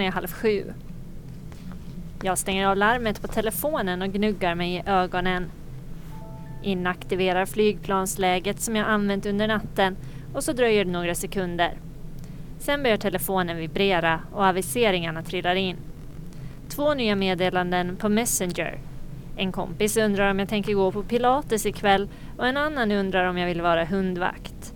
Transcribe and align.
Klockan 0.00 0.12
är 0.12 0.14
halv 0.14 0.32
sju. 0.32 0.72
Jag 2.22 2.38
stänger 2.38 2.66
av 2.66 2.76
larmet 2.76 3.22
på 3.22 3.28
telefonen 3.28 4.02
och 4.02 4.08
gnuggar 4.08 4.54
mig 4.54 4.74
i 4.74 4.82
ögonen. 4.86 5.50
Inaktiverar 6.62 7.46
flygplansläget 7.46 8.60
som 8.60 8.76
jag 8.76 8.88
använt 8.88 9.26
under 9.26 9.48
natten 9.48 9.96
och 10.34 10.44
så 10.44 10.52
dröjer 10.52 10.84
det 10.84 10.90
några 10.90 11.14
sekunder. 11.14 11.78
Sen 12.58 12.82
börjar 12.82 12.96
telefonen 12.96 13.56
vibrera 13.56 14.20
och 14.32 14.44
aviseringarna 14.44 15.22
trillar 15.22 15.54
in. 15.54 15.76
Två 16.68 16.94
nya 16.94 17.16
meddelanden 17.16 17.96
på 17.96 18.08
Messenger. 18.08 18.78
En 19.36 19.52
kompis 19.52 19.96
undrar 19.96 20.30
om 20.30 20.38
jag 20.38 20.48
tänker 20.48 20.74
gå 20.74 20.92
på 20.92 21.02
pilates 21.02 21.66
ikväll 21.66 22.08
och 22.38 22.46
en 22.46 22.56
annan 22.56 22.92
undrar 22.92 23.24
om 23.24 23.38
jag 23.38 23.46
vill 23.46 23.62
vara 23.62 23.84
hundvakt. 23.84 24.74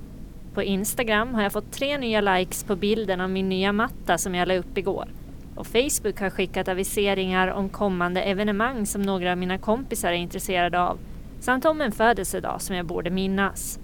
På 0.54 0.62
Instagram 0.62 1.34
har 1.34 1.42
jag 1.42 1.52
fått 1.52 1.72
tre 1.72 1.98
nya 1.98 2.20
likes 2.20 2.64
på 2.64 2.76
bilden 2.76 3.20
av 3.20 3.30
min 3.30 3.48
nya 3.48 3.72
matta 3.72 4.18
som 4.18 4.34
jag 4.34 4.48
la 4.48 4.56
upp 4.56 4.78
igår. 4.78 5.08
Och 5.56 5.66
Facebook 5.66 6.20
har 6.20 6.30
skickat 6.30 6.68
aviseringar 6.68 7.48
om 7.48 7.68
kommande 7.68 8.22
evenemang 8.22 8.86
som 8.86 9.02
några 9.02 9.32
av 9.32 9.38
mina 9.38 9.58
kompisar 9.58 10.08
är 10.08 10.16
intresserade 10.16 10.80
av. 10.80 10.98
Samt 11.40 11.64
om 11.64 11.80
en 11.80 11.92
födelsedag 11.92 12.62
som 12.62 12.76
jag 12.76 12.86
borde 12.86 13.10
minnas. 13.10 13.78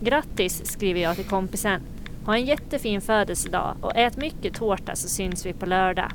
Grattis 0.00 0.66
skriver 0.66 1.00
jag 1.00 1.16
till 1.16 1.28
kompisen. 1.28 1.80
Ha 2.26 2.36
en 2.36 2.44
jättefin 2.44 3.00
födelsedag 3.00 3.76
och 3.80 3.96
ät 3.96 4.16
mycket 4.16 4.54
tårta 4.54 4.96
så 4.96 5.08
syns 5.08 5.46
vi 5.46 5.52
på 5.52 5.66
lördag. 5.66 6.12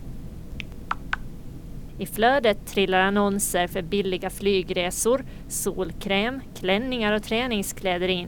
I 2.00 2.06
flödet 2.06 2.66
trillar 2.67 3.00
annonser 3.00 3.67
för 3.67 3.81
billiga 3.81 4.30
flygresor, 4.30 5.25
solkräm, 5.47 6.41
klänningar 6.59 7.13
och 7.13 7.23
träningskläder 7.23 8.08
in. 8.08 8.28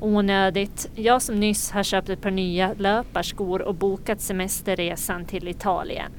Onödigt. 0.00 0.90
Jag 0.94 1.22
som 1.22 1.40
nyss 1.40 1.70
har 1.70 1.82
köpt 1.82 2.08
ett 2.08 2.22
par 2.22 2.30
nya 2.30 2.74
löparskor 2.78 3.62
och 3.62 3.74
bokat 3.74 4.20
semesterresan 4.20 5.24
till 5.24 5.48
Italien. 5.48 6.12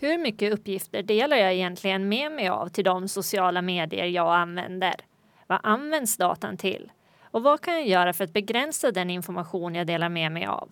Hur 0.00 0.18
mycket 0.18 0.52
uppgifter 0.52 1.02
delar 1.02 1.36
jag 1.36 1.54
egentligen 1.54 2.08
med 2.08 2.32
mig 2.32 2.48
av 2.48 2.68
till 2.68 2.84
de 2.84 3.08
sociala 3.08 3.62
medier 3.62 4.06
jag 4.06 4.34
använder? 4.34 4.94
Vad 5.46 5.60
används 5.62 6.16
datan 6.16 6.56
till? 6.56 6.90
Och 7.30 7.42
vad 7.42 7.60
kan 7.60 7.74
jag 7.74 7.88
göra 7.88 8.12
för 8.12 8.24
att 8.24 8.32
begränsa 8.32 8.90
den 8.90 9.10
information 9.10 9.74
jag 9.74 9.86
delar 9.86 10.08
med 10.08 10.32
mig 10.32 10.46
av? 10.46 10.70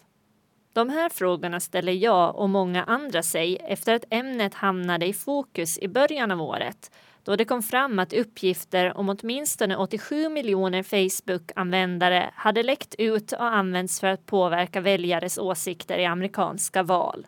De 0.76 0.88
här 0.88 1.08
frågorna 1.08 1.60
ställer 1.60 1.92
jag 1.92 2.36
och 2.36 2.50
många 2.50 2.84
andra 2.84 3.22
sig 3.22 3.56
efter 3.56 3.94
att 3.94 4.04
ämnet 4.10 4.54
hamnade 4.54 5.06
i 5.06 5.12
fokus 5.12 5.78
i 5.78 5.88
början 5.88 6.30
av 6.30 6.42
året 6.42 6.90
då 7.24 7.36
det 7.36 7.44
kom 7.44 7.62
fram 7.62 7.98
att 7.98 8.12
uppgifter 8.12 8.96
om 8.96 9.08
åtminstone 9.08 9.76
87 9.76 10.28
miljoner 10.28 10.82
Facebook-användare 10.82 12.30
hade 12.34 12.62
läckt 12.62 12.94
ut 12.98 13.32
och 13.32 13.44
använts 13.44 14.00
för 14.00 14.06
att 14.06 14.26
påverka 14.26 14.80
väljares 14.80 15.38
åsikter 15.38 15.98
i 15.98 16.04
amerikanska 16.04 16.82
val. 16.82 17.26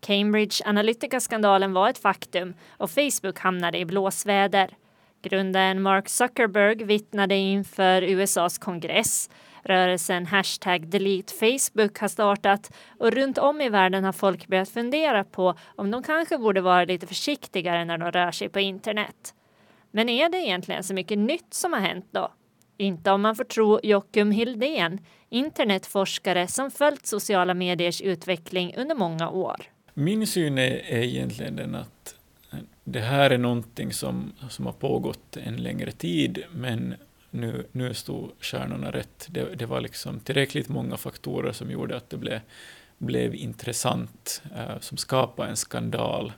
Cambridge 0.00 0.64
Analytica-skandalen 0.66 1.72
var 1.72 1.90
ett 1.90 1.98
faktum 1.98 2.54
och 2.70 2.90
Facebook 2.90 3.38
hamnade 3.38 3.78
i 3.78 3.84
blåsväder. 3.84 4.76
Grundaren 5.22 5.82
Mark 5.82 6.08
Zuckerberg 6.08 6.84
vittnade 6.84 7.34
inför 7.34 8.02
USAs 8.02 8.58
kongress. 8.58 9.30
Rörelsen 9.68 10.26
hashtag 10.26 10.88
delete 10.88 11.34
Facebook 11.34 11.98
har 11.98 12.08
startat 12.08 12.72
och 12.98 13.10
runt 13.10 13.38
om 13.38 13.60
i 13.60 13.68
världen 13.68 14.04
har 14.04 14.12
folk 14.12 14.46
börjat 14.46 14.68
fundera 14.68 15.24
på 15.24 15.54
om 15.76 15.90
de 15.90 16.02
kanske 16.02 16.38
borde 16.38 16.60
vara 16.60 16.84
lite 16.84 17.06
försiktigare 17.06 17.84
när 17.84 17.98
de 17.98 18.12
rör 18.12 18.30
sig 18.30 18.48
på 18.48 18.60
internet. 18.60 19.34
Men 19.90 20.08
är 20.08 20.28
det 20.28 20.38
egentligen 20.38 20.84
så 20.84 20.94
mycket 20.94 21.18
nytt 21.18 21.54
som 21.54 21.72
har 21.72 21.80
hänt 21.80 22.06
då? 22.10 22.32
Inte 22.76 23.10
om 23.10 23.22
man 23.22 23.36
får 23.36 23.44
tro 23.44 23.80
Jockum 23.82 24.30
Hildén, 24.30 25.00
internetforskare 25.28 26.46
som 26.46 26.70
följt 26.70 27.06
sociala 27.06 27.54
mediers 27.54 28.00
utveckling 28.00 28.74
under 28.76 28.94
många 28.94 29.30
år. 29.30 29.56
Min 29.94 30.26
syn 30.26 30.58
är, 30.58 30.70
är 30.70 31.02
egentligen 31.02 31.56
den 31.56 31.74
att 31.74 32.14
eh, 32.52 32.58
det 32.84 33.00
här 33.00 33.30
är 33.30 33.38
någonting 33.38 33.92
som, 33.92 34.32
som 34.50 34.66
har 34.66 34.72
pågått 34.72 35.36
en 35.36 35.56
längre 35.56 35.92
tid, 35.92 36.44
men 36.52 36.94
nu, 37.30 37.66
nu 37.72 37.94
stod 37.94 38.32
stjärnorna 38.40 38.90
rätt. 38.90 39.26
Det, 39.30 39.54
det 39.54 39.66
var 39.66 39.80
liksom 39.80 40.20
tillräckligt 40.20 40.68
många 40.68 40.96
faktorer 40.96 41.52
som 41.52 41.70
gjorde 41.70 41.96
att 41.96 42.10
det 42.10 42.16
blev, 42.16 42.40
blev 42.98 43.34
intressant, 43.34 44.42
eh, 44.56 44.80
som 44.80 44.96
skapade 44.96 45.50
en 45.50 45.56
skandal, 45.56 46.32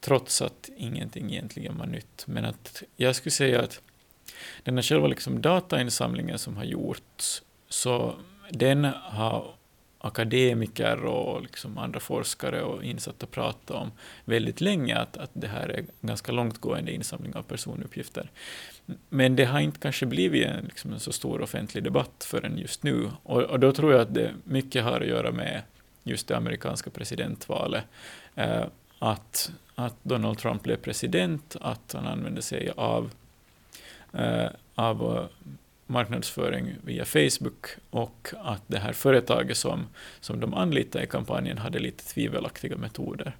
trots 0.00 0.42
att 0.42 0.70
ingenting 0.76 1.32
egentligen 1.32 1.78
var 1.78 1.86
nytt. 1.86 2.24
Men 2.26 2.44
att 2.44 2.82
jag 2.96 3.16
skulle 3.16 3.30
säga 3.30 3.60
att 3.62 3.80
den 4.62 4.74
här 4.74 4.82
själva 4.82 5.06
liksom 5.06 5.42
datainsamlingen 5.42 6.38
som 6.38 6.56
har 6.56 6.64
gjorts, 6.64 7.42
så 7.68 8.16
den 8.50 8.84
har 9.02 9.54
akademiker 10.02 11.04
och 11.04 11.42
liksom 11.42 11.78
andra 11.78 12.00
forskare 12.00 12.62
och 12.62 12.84
insatta 12.84 13.26
prata 13.26 13.74
om 13.74 13.92
väldigt 14.24 14.60
länge, 14.60 14.98
att, 14.98 15.16
att 15.16 15.30
det 15.32 15.46
här 15.46 15.68
är 15.68 15.84
ganska 16.00 16.32
långtgående 16.32 16.92
insamling 16.92 17.34
av 17.34 17.42
personuppgifter. 17.42 18.30
Men 19.08 19.36
det 19.36 19.44
har 19.44 19.60
inte 19.60 19.78
kanske 19.78 20.06
blivit 20.06 20.46
en, 20.46 20.64
liksom 20.64 20.92
en 20.92 21.00
så 21.00 21.12
stor 21.12 21.40
offentlig 21.40 21.84
debatt 21.84 22.26
förrän 22.30 22.58
just 22.58 22.82
nu. 22.82 23.10
Och, 23.22 23.42
och, 23.42 23.60
då 23.60 23.72
tror 23.72 23.92
jag 23.92 24.00
att 24.00 24.14
det 24.14 24.34
mycket 24.44 24.84
har 24.84 25.00
att 25.00 25.06
göra 25.06 25.32
med 25.32 25.62
just 26.02 26.28
det 26.28 26.36
amerikanska 26.36 26.90
presidentvalet. 26.90 27.84
Eh, 28.34 28.64
att, 28.98 29.52
att 29.74 29.96
Donald 30.02 30.38
Trump 30.38 30.62
blev 30.62 30.76
president, 30.76 31.56
att 31.60 31.92
han 31.92 32.06
använde 32.06 32.42
sig 32.42 32.72
av, 32.76 33.10
eh, 34.12 34.48
av 34.74 35.28
marknadsföring 35.92 36.74
via 36.84 37.04
Facebook 37.04 37.66
och 37.90 38.28
att 38.42 38.62
det 38.66 38.78
här 38.78 38.92
företaget 38.92 39.56
som, 39.56 39.86
som 40.20 40.40
de 40.40 40.54
anlitade 40.54 41.04
i 41.04 41.06
kampanjen 41.06 41.58
hade 41.58 41.78
lite 41.78 42.04
tvivelaktiga 42.04 42.76
metoder. 42.76 43.36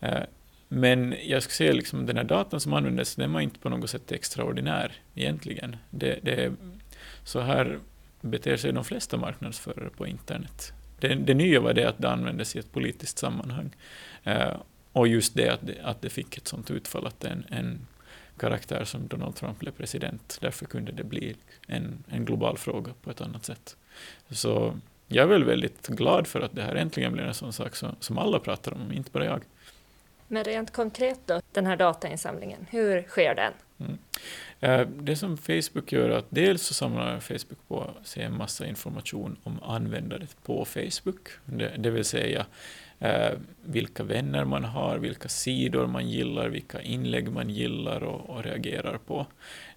Eh, 0.00 0.22
men 0.68 1.14
jag 1.24 1.42
skulle 1.42 1.54
säga 1.54 1.72
liksom 1.72 2.06
den 2.06 2.16
här 2.16 2.24
datan 2.24 2.60
som 2.60 2.72
användes, 2.72 3.14
den 3.14 3.32
var 3.32 3.40
inte 3.40 3.58
på 3.58 3.68
något 3.68 3.90
sätt 3.90 4.12
extraordinär 4.12 4.92
egentligen. 5.14 5.76
Det, 5.90 6.18
det, 6.22 6.52
så 7.24 7.40
här 7.40 7.78
beter 8.20 8.56
sig 8.56 8.72
de 8.72 8.84
flesta 8.84 9.16
marknadsförare 9.16 9.90
på 9.96 10.06
internet. 10.06 10.72
Det, 11.00 11.14
det 11.14 11.34
nya 11.34 11.60
var 11.60 11.72
det 11.72 11.84
att 11.84 11.98
det 11.98 12.10
användes 12.10 12.56
i 12.56 12.58
ett 12.58 12.72
politiskt 12.72 13.18
sammanhang. 13.18 13.70
Eh, 14.24 14.56
och 14.92 15.08
just 15.08 15.34
det 15.34 15.48
att, 15.48 15.66
det 15.66 15.80
att 15.82 16.02
det 16.02 16.10
fick 16.10 16.36
ett 16.36 16.48
sånt 16.48 16.70
utfall 16.70 17.06
att 17.06 17.24
en, 17.24 17.44
en 17.48 17.86
karaktär 18.38 18.84
som 18.84 19.08
Donald 19.08 19.36
Trump 19.36 19.58
blev 19.58 19.72
president. 19.72 20.38
Därför 20.40 20.66
kunde 20.66 20.92
det 20.92 21.04
bli 21.04 21.36
en, 21.66 22.04
en 22.08 22.24
global 22.24 22.58
fråga 22.58 22.92
på 23.02 23.10
ett 23.10 23.20
annat 23.20 23.44
sätt. 23.44 23.76
Så 24.30 24.74
jag 25.06 25.22
är 25.22 25.28
väl 25.28 25.44
väldigt 25.44 25.86
glad 25.86 26.26
för 26.26 26.40
att 26.40 26.54
det 26.54 26.62
här 26.62 26.74
äntligen 26.74 27.12
blir 27.12 27.22
en 27.22 27.34
sån 27.34 27.52
sak 27.52 27.76
som, 27.76 27.96
som 28.00 28.18
alla 28.18 28.38
pratar 28.38 28.72
om, 28.74 28.92
inte 28.92 29.10
bara 29.10 29.24
jag. 29.24 29.42
Men 30.28 30.44
rent 30.44 30.72
konkret 30.72 31.20
då, 31.26 31.40
den 31.52 31.66
här 31.66 31.76
datainsamlingen, 31.76 32.66
hur 32.70 33.02
sker 33.02 33.34
den? 33.34 33.52
Mm. 33.78 33.98
Eh, 34.60 34.88
det 35.02 35.16
som 35.16 35.36
Facebook 35.36 35.92
gör 35.92 36.10
är 36.10 36.18
att 36.18 36.26
dels 36.28 36.62
så 36.62 36.74
samlar 36.74 37.20
Facebook 37.20 37.68
på 37.68 37.90
sig 38.04 38.22
en 38.22 38.36
massa 38.36 38.66
information 38.66 39.36
om 39.42 39.62
användandet 39.62 40.36
på 40.42 40.64
Facebook, 40.64 41.28
det, 41.44 41.74
det 41.78 41.90
vill 41.90 42.04
säga 42.04 42.46
Eh, 43.00 43.32
vilka 43.62 44.02
vänner 44.02 44.44
man 44.44 44.64
har, 44.64 44.98
vilka 44.98 45.28
sidor 45.28 45.86
man 45.86 46.08
gillar, 46.08 46.48
vilka 46.48 46.82
inlägg 46.82 47.32
man 47.32 47.50
gillar 47.50 48.02
och, 48.02 48.30
och 48.30 48.44
reagerar 48.44 48.98
på. 48.98 49.26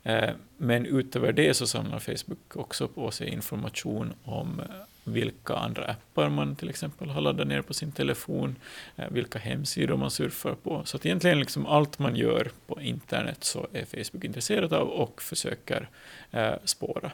Eh, 0.04 0.30
men 0.58 0.86
utöver 0.86 1.32
det 1.32 1.54
så 1.54 1.68
samlar 1.68 2.00
Facebook 2.00 2.56
också 2.56 2.88
på 2.88 3.12
sig 3.12 3.30
information 3.30 4.14
om 4.24 4.60
eh, 4.60 4.66
vilka 5.04 5.56
andra 5.56 5.86
appar 5.86 6.30
man 6.30 6.56
till 6.56 6.70
exempel 6.70 7.10
har 7.10 7.22
laddat 7.22 7.48
ner 7.48 7.62
på 7.62 7.74
sin 7.74 7.92
telefon, 7.92 8.56
eh, 8.96 9.10
vilka 9.10 9.40
hemsidor 9.40 9.98
man 9.98 10.12
surfar 10.12 10.56
på. 10.56 10.82
Så 10.86 10.98
att 10.98 11.06
egentligen 11.06 11.40
liksom 11.40 11.66
allt 11.66 12.00
man 12.00 12.16
gör 12.16 12.52
på 12.68 12.82
internet 12.82 13.44
så 13.44 13.68
är 13.74 13.86
Facebook 13.86 14.24
intresserad 14.24 14.74
av 14.74 14.88
och 14.88 15.22
försöker 15.22 15.90
eh, 16.32 16.54
spåra. 16.64 17.12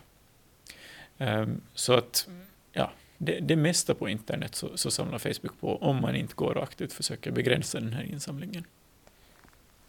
Um, 1.18 1.62
så 1.74 1.94
att, 1.94 2.28
ja, 2.74 2.92
det, 3.18 3.40
det 3.40 3.56
mesta 3.56 3.94
på 3.94 4.10
internet 4.10 4.56
så, 4.56 4.78
så 4.78 4.92
samlar 4.92 5.18
Facebook 5.18 5.60
på 5.60 5.78
om 5.78 6.02
man 6.02 6.16
inte 6.16 6.34
går 6.36 6.58
och 6.58 6.64
aktivt 6.64 6.94
försöker 6.94 7.32
begränsa 7.32 7.80
den 7.80 7.94
här 7.94 8.04
insamlingen. 8.04 8.64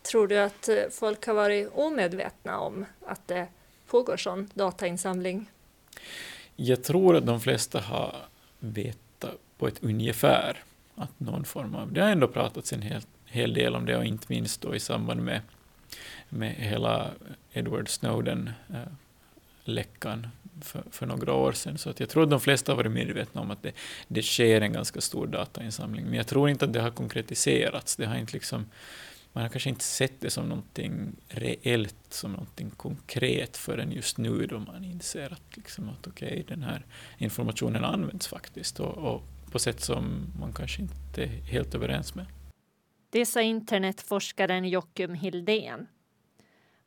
Tror 0.02 0.28
du 0.28 0.38
att 0.38 0.68
eh, 0.68 0.76
folk 0.90 1.26
har 1.26 1.34
varit 1.34 1.70
omedvetna 1.74 2.58
om 2.58 2.84
att 3.06 3.28
det 3.28 3.46
pågår 3.86 4.16
sån 4.16 4.50
datainsamling? 4.54 5.50
Jag 6.56 6.84
tror 6.84 7.16
att 7.16 7.26
de 7.26 7.40
flesta 7.40 7.80
har 7.80 8.16
vetat 8.58 9.34
på 9.58 9.68
ett 9.68 9.84
ungefär 9.84 10.62
att 10.94 11.20
någon 11.20 11.44
form 11.44 11.74
av... 11.74 11.92
Det 11.92 12.00
har 12.00 12.08
ändå 12.08 12.28
pratats 12.28 12.72
en 12.72 12.82
hel, 12.82 13.02
hel 13.24 13.54
del 13.54 13.74
om 13.74 13.86
det 13.86 13.96
och 13.96 14.04
inte 14.04 14.26
minst 14.28 14.60
då 14.60 14.74
i 14.74 14.80
samband 14.80 15.22
med, 15.22 15.40
med 16.28 16.54
hela 16.54 17.10
Edward 17.52 17.88
Snowden-läckan 17.88 18.96
läckan 19.68 20.26
för, 20.60 20.82
för 20.90 21.06
några 21.06 21.32
år 21.32 21.52
sedan. 21.52 21.78
Så 21.78 21.90
att 21.90 22.00
jag 22.00 22.08
tror 22.08 22.22
att 22.22 22.30
de 22.30 22.40
flesta 22.40 22.72
har 22.72 22.76
varit 22.76 22.92
medvetna 22.92 23.40
om 23.40 23.50
att 23.50 23.62
det, 23.62 23.72
det 24.08 24.22
sker 24.22 24.60
en 24.60 24.72
ganska 24.72 25.00
stor 25.00 25.26
datainsamling. 25.26 26.04
Men 26.04 26.14
jag 26.14 26.26
tror 26.26 26.48
inte 26.48 26.64
att 26.64 26.72
det 26.72 26.80
har 26.80 26.90
konkretiserats. 26.90 27.96
Det 27.96 28.06
har 28.06 28.16
inte 28.16 28.32
liksom 28.32 28.66
man 29.32 29.42
har 29.42 29.48
kanske 29.48 29.70
inte 29.70 29.84
sett 29.84 30.20
det 30.20 30.30
som 30.30 30.48
någonting 30.48 31.16
reellt, 31.28 31.96
som 32.08 32.32
någonting 32.32 32.70
konkret 32.70 33.56
förrän 33.56 33.92
just 33.92 34.18
nu 34.18 34.46
då 34.46 34.58
man 34.58 34.84
inser 34.84 35.32
att, 35.32 35.56
liksom 35.56 35.88
att 35.88 36.06
okej, 36.06 36.28
okay, 36.28 36.42
den 36.42 36.62
här 36.62 36.86
informationen 37.18 37.84
används 37.84 38.26
faktiskt 38.26 38.80
och, 38.80 38.96
och 38.96 39.22
på 39.52 39.58
sätt 39.58 39.80
som 39.80 40.32
man 40.40 40.52
kanske 40.52 40.82
inte 40.82 41.22
är 41.22 41.26
helt 41.26 41.74
överens 41.74 42.14
med. 42.14 42.26
Det 43.10 43.26
sa 43.26 43.40
internetforskaren 43.40 44.68
Jockum 44.68 45.14
Hildén. 45.14 45.86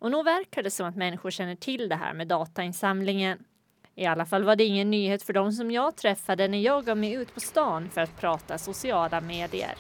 Och 0.02 0.12
nog 0.12 0.26
verkar 0.26 0.64
det 0.64 0.72
som 0.72 0.88
att 0.88 0.96
människor 0.96 1.32
känner 1.32 1.56
till 1.56 1.90
det 1.90 1.96
här 1.96 2.14
med 2.14 2.28
datainsamlingen. 2.28 3.44
I 3.96 4.06
alla 4.06 4.26
fall 4.26 4.44
var 4.44 4.56
det 4.56 4.64
ingen 4.64 4.92
nyhet 4.92 5.24
för 5.24 5.34
de 5.34 5.52
som 5.52 5.72
jag 5.72 5.96
träffade 5.96 6.48
när 6.48 6.60
jag 6.60 6.86
gav 6.86 6.98
mig 6.98 7.14
ut 7.14 7.34
på 7.34 7.40
stan 7.40 7.90
för 7.90 8.02
att 8.02 8.20
prata 8.20 8.58
sociala 8.58 9.22
medier. 9.22 9.76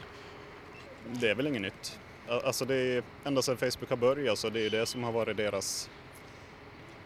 Det 1.06 1.30
är 1.30 1.36
väl 1.36 1.48
inget 1.48 1.62
nytt. 1.62 2.00
Alltså 2.28 2.66
det 2.66 2.76
är 2.76 3.04
ända 3.24 3.42
sedan 3.42 3.58
Facebook 3.58 3.90
har 3.90 3.98
börjat 3.98 4.38
så 4.38 4.50
det 4.50 4.66
är 4.66 4.70
det 4.70 4.86
som 4.86 5.04
har 5.04 5.12
varit 5.12 5.38
deras 5.38 5.90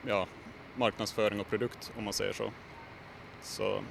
ja, 0.08 0.28
marknadsföring 0.76 1.40
och 1.40 1.50
produkt 1.50 1.92
om 1.98 2.04
man 2.04 2.14
säger 2.14 2.34
så. 2.34 2.52
så. 3.42 3.82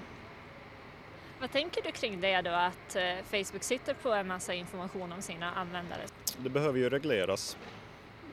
Vad 1.41 1.53
tänker 1.53 1.83
du 1.83 1.93
kring 1.93 2.21
det 2.21 2.43
då 2.43 2.51
att 2.51 2.97
eh, 2.97 3.03
Facebook 3.31 3.63
sitter 3.63 3.95
på 3.95 4.13
en 4.13 4.27
massa 4.27 4.55
information 4.55 5.13
om 5.13 5.23
sina 5.23 5.53
användare? 5.53 6.03
Det 6.39 6.51
behöver 6.51 6.79
ju 6.79 6.91
regleras. 6.91 7.57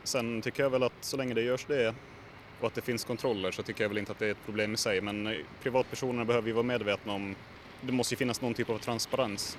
Sen 0.04 0.42
tycker 0.42 0.64
jag 0.64 0.70
väl 0.70 0.84
att 0.84 0.94
så 1.02 1.18
länge 1.18 1.34
det 1.34 1.42
görs 1.42 1.66
det 1.66 1.96
och 2.60 2.68
att 2.68 2.76
det 2.76 2.82
finns 2.82 3.04
kontroller 3.04 3.52
så 3.52 3.64
tycker 3.64 3.84
jag 3.84 3.90
väl 3.90 3.98
inte 3.98 4.12
att 4.12 4.20
det 4.20 4.28
är 4.28 4.32
ett 4.32 4.46
problem 4.46 4.74
i 4.74 4.78
sig. 4.78 5.02
Men 5.02 5.24
privatpersoner 5.24 5.64
privatpersonerna 5.64 6.26
behöver 6.26 6.48
ju 6.48 6.54
vara 6.54 6.64
medvetna 6.64 7.14
om 7.14 7.36
det 7.82 7.92
måste 7.92 8.14
ju 8.14 8.18
finnas 8.18 8.42
någon 8.42 8.54
typ 8.54 8.70
av 8.70 8.78
transparens. 8.78 9.58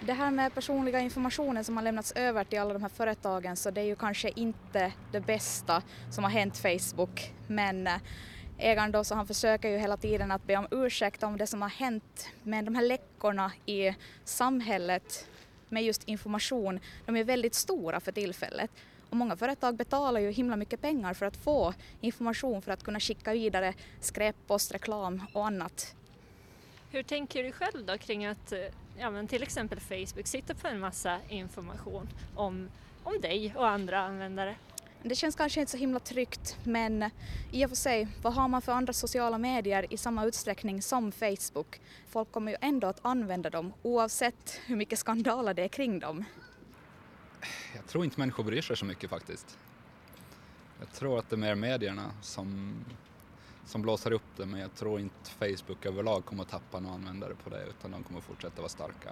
Det 0.00 0.12
här 0.12 0.30
med 0.30 0.54
personliga 0.54 1.00
informationen 1.00 1.64
som 1.64 1.76
har 1.76 1.84
lämnats 1.84 2.12
över 2.12 2.44
till 2.44 2.58
alla 2.58 2.72
de 2.72 2.82
här 2.82 2.88
företagen 2.88 3.56
så 3.56 3.70
det 3.70 3.80
är 3.80 3.84
ju 3.84 3.96
kanske 3.96 4.30
inte 4.36 4.92
det 5.12 5.20
bästa 5.20 5.82
som 6.10 6.24
har 6.24 6.30
hänt 6.30 6.58
Facebook. 6.58 7.32
Men 7.46 7.86
eh, 7.86 7.96
ägaren 8.58 8.92
då 8.92 9.04
så 9.04 9.14
han 9.14 9.26
försöker 9.26 9.68
ju 9.68 9.78
hela 9.78 9.96
tiden 9.96 10.30
att 10.30 10.44
be 10.46 10.56
om 10.56 10.66
ursäkt 10.70 11.22
om 11.22 11.36
det 11.36 11.46
som 11.46 11.62
har 11.62 11.68
hänt. 11.68 12.28
Med 12.42 12.64
de 12.64 12.74
här 12.74 12.82
läckorna 12.82 13.52
i 13.66 13.94
samhället 14.24 15.28
med 15.68 15.84
just 15.84 16.04
information, 16.04 16.80
de 17.06 17.16
är 17.16 17.24
väldigt 17.24 17.54
stora 17.54 18.00
för 18.00 18.12
tillfället. 18.12 18.70
Och 19.12 19.18
många 19.18 19.36
företag 19.36 19.76
betalar 19.76 20.20
ju 20.20 20.30
himla 20.30 20.56
mycket 20.56 20.80
pengar 20.80 21.14
för 21.14 21.26
att 21.26 21.36
få 21.36 21.74
information 22.00 22.62
för 22.62 22.72
att 22.72 22.84
kunna 22.84 23.00
skicka 23.00 23.32
vidare 23.32 23.74
skräppost, 24.00 24.74
reklam 24.74 25.22
och 25.32 25.46
annat. 25.46 25.94
Hur 26.90 27.02
tänker 27.02 27.44
du 27.44 27.52
själv 27.52 27.86
då 27.86 27.98
kring 27.98 28.26
att 28.26 28.52
eh, 28.52 28.58
ja, 28.98 29.10
men 29.10 29.28
till 29.28 29.42
exempel 29.42 29.80
Facebook 29.80 30.26
sitter 30.26 30.54
på 30.54 30.68
en 30.68 30.80
massa 30.80 31.18
information 31.28 32.08
om, 32.34 32.68
om 33.04 33.20
dig 33.20 33.54
och 33.56 33.68
andra 33.68 34.00
användare. 34.00 34.56
Det 35.02 35.14
känns 35.14 35.36
kanske 35.36 35.60
inte 35.60 35.72
så 35.72 35.78
himla 35.78 36.00
tryggt 36.00 36.56
men 36.64 37.10
i 37.50 37.64
och 37.64 37.68
för 37.68 37.76
sig, 37.76 38.08
vad 38.22 38.34
har 38.34 38.48
man 38.48 38.62
för 38.62 38.72
andra 38.72 38.92
sociala 38.92 39.38
medier 39.38 39.86
i 39.90 39.96
samma 39.96 40.24
utsträckning 40.24 40.82
som 40.82 41.12
Facebook? 41.12 41.80
Folk 42.08 42.32
kommer 42.32 42.52
ju 42.52 42.58
ändå 42.60 42.86
att 42.86 43.00
använda 43.02 43.50
dem 43.50 43.72
oavsett 43.82 44.60
hur 44.66 44.76
mycket 44.76 44.98
skandaler 44.98 45.54
det 45.54 45.64
är 45.64 45.68
kring 45.68 45.98
dem. 45.98 46.24
Jag 47.74 47.86
tror 47.86 48.04
inte 48.04 48.20
människor 48.20 48.44
bryr 48.44 48.62
sig 48.62 48.76
så 48.76 48.84
mycket 48.84 49.10
faktiskt. 49.10 49.58
Jag 50.78 50.92
tror 50.92 51.18
att 51.18 51.30
det 51.30 51.36
är 51.36 51.38
mer 51.38 51.54
medierna 51.54 52.10
som 52.22 52.74
som 53.64 53.82
blåser 53.82 54.12
upp 54.12 54.36
det 54.36 54.46
men 54.46 54.60
jag 54.60 54.74
tror 54.74 55.00
inte 55.00 55.30
Facebook 55.30 55.86
överlag 55.86 56.24
kommer 56.24 56.42
att 56.42 56.48
tappa 56.48 56.80
några 56.80 56.94
användare 56.94 57.34
på 57.34 57.50
det 57.50 57.66
utan 57.66 57.90
de 57.90 58.02
kommer 58.04 58.20
fortsätta 58.20 58.62
vara 58.62 58.68
starka. 58.68 59.10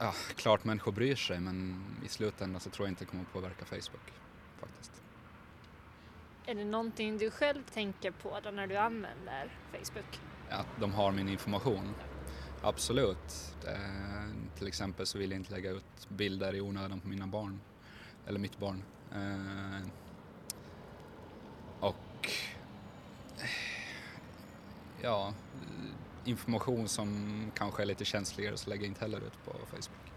Ja, 0.00 0.14
klart 0.36 0.64
människor 0.64 0.92
bryr 0.92 1.16
sig 1.16 1.40
men 1.40 1.84
i 2.04 2.08
slutändan 2.08 2.60
så 2.60 2.70
tror 2.70 2.86
jag 2.86 2.92
inte 2.92 3.04
det 3.04 3.10
kommer 3.10 3.22
att 3.22 3.32
påverka 3.32 3.64
Facebook 3.64 4.12
faktiskt. 4.60 5.02
Är 6.46 6.54
det 6.54 6.64
någonting 6.64 7.18
du 7.18 7.30
själv 7.30 7.62
tänker 7.74 8.10
på 8.10 8.40
då 8.44 8.50
när 8.50 8.66
du 8.66 8.76
använder 8.76 9.58
Facebook? 9.72 10.20
Att 10.50 10.80
de 10.80 10.92
har 10.92 11.12
min 11.12 11.28
information. 11.28 11.94
Absolut. 12.62 13.54
Eh, 13.66 14.54
till 14.58 14.66
exempel 14.66 15.06
så 15.06 15.18
vill 15.18 15.30
jag 15.30 15.40
inte 15.40 15.52
lägga 15.52 15.70
ut 15.70 16.08
bilder 16.08 16.54
i 16.54 16.60
onödan 16.60 17.00
på 17.00 17.08
mina 17.08 17.26
barn, 17.26 17.60
eller 18.26 18.38
mitt 18.38 18.58
barn. 18.58 18.82
Eh, 19.12 19.88
och 21.80 22.30
eh, 23.38 23.48
ja, 25.02 25.34
information 26.24 26.88
som 26.88 27.50
kanske 27.54 27.82
är 27.82 27.86
lite 27.86 28.04
känsligare 28.04 28.56
så 28.56 28.70
lägger 28.70 28.82
jag 28.82 28.90
inte 28.90 29.00
heller 29.00 29.18
ut 29.18 29.44
på 29.44 29.52
Facebook. 29.52 30.12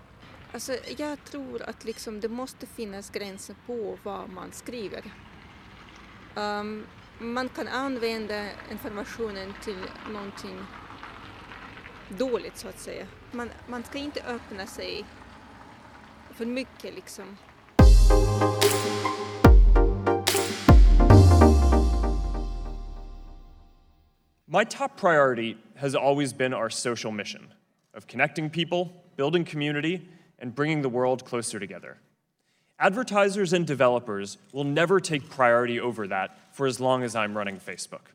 Alltså, 0.54 0.78
jag 0.98 1.24
tror 1.24 1.62
att 1.62 1.86
liksom 1.86 2.20
det 2.20 2.30
måste 2.30 2.66
finnas 2.66 3.10
gränser 3.10 3.56
på 3.66 3.98
vad 4.04 4.30
man 4.30 4.52
skriver. 4.52 5.14
Um, 6.36 6.86
man 7.20 7.50
kan 7.50 7.68
använda 7.68 8.50
informationen 8.72 9.54
till 9.64 9.86
någonting 10.10 10.60
dåligt 12.18 12.58
så 12.58 12.68
att 12.68 12.80
säga. 12.80 13.06
Man, 13.32 13.50
man 13.68 13.84
ska 13.84 13.98
inte 13.98 14.22
öppna 14.24 14.66
sig 14.66 15.06
för 16.32 16.46
mycket 16.46 16.96
liksom. 16.96 17.38
My 24.48 24.66
top 24.66 24.98
priority 24.98 25.58
has 25.78 25.96
always 25.96 26.34
been 26.34 26.54
our 26.54 26.70
social 26.70 27.12
mission 27.14 27.54
of 27.94 28.06
connecting 28.06 28.50
people, 28.50 28.92
building 29.16 29.46
community, 29.46 30.10
and 30.40 30.54
bringing 30.54 30.82
the 30.82 30.90
world 30.90 31.24
closer 31.26 31.60
together. 31.60 31.98
Advertisers 32.78 33.54
and 33.54 33.66
developers 33.66 34.38
will 34.52 34.64
never 34.64 35.00
take 35.00 35.30
priority 35.30 35.80
over 35.80 36.08
that 36.08 36.38
for 36.52 36.68
as 36.68 36.80
long 36.80 37.04
as 37.04 37.16
I'm 37.16 37.38
running 37.38 37.60
Facebook. 37.60 38.12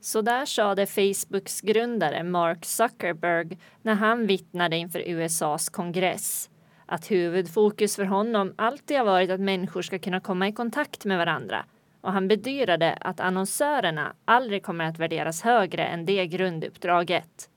Så 0.00 0.22
där 0.22 0.46
sade 0.46 0.86
Facebooks 0.86 1.60
grundare 1.60 2.22
Mark 2.22 2.64
Zuckerberg 2.64 3.58
när 3.82 3.94
han 3.94 4.26
vittnade 4.26 4.76
inför 4.76 5.02
USAs 5.06 5.68
kongress. 5.68 6.50
Att 6.86 7.10
huvudfokus 7.10 7.96
för 7.96 8.04
honom 8.04 8.54
alltid 8.56 8.96
har 8.98 9.04
varit 9.04 9.30
att 9.30 9.40
människor 9.40 9.82
ska 9.82 9.98
kunna 9.98 10.20
komma 10.20 10.48
i 10.48 10.52
kontakt 10.52 11.04
med 11.04 11.18
varandra 11.18 11.64
och 12.00 12.12
han 12.12 12.28
bedyrade 12.28 12.98
att 13.00 13.20
annonsörerna 13.20 14.14
aldrig 14.24 14.62
kommer 14.62 14.84
att 14.84 14.98
värderas 14.98 15.42
högre 15.42 15.84
än 15.84 16.06
det 16.06 16.26
grunduppdraget. 16.26 17.48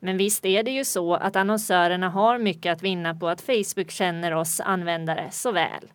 Men 0.00 0.16
visst 0.16 0.46
är 0.46 0.62
det 0.62 0.70
ju 0.70 0.84
så 0.84 1.14
att 1.14 1.36
annonsörerna 1.36 2.08
har 2.08 2.38
mycket 2.38 2.72
att 2.72 2.82
vinna 2.82 3.14
på 3.14 3.28
att 3.28 3.40
Facebook 3.40 3.90
känner 3.90 4.34
oss 4.34 4.60
användare 4.60 5.28
så 5.30 5.52
väl. 5.52 5.92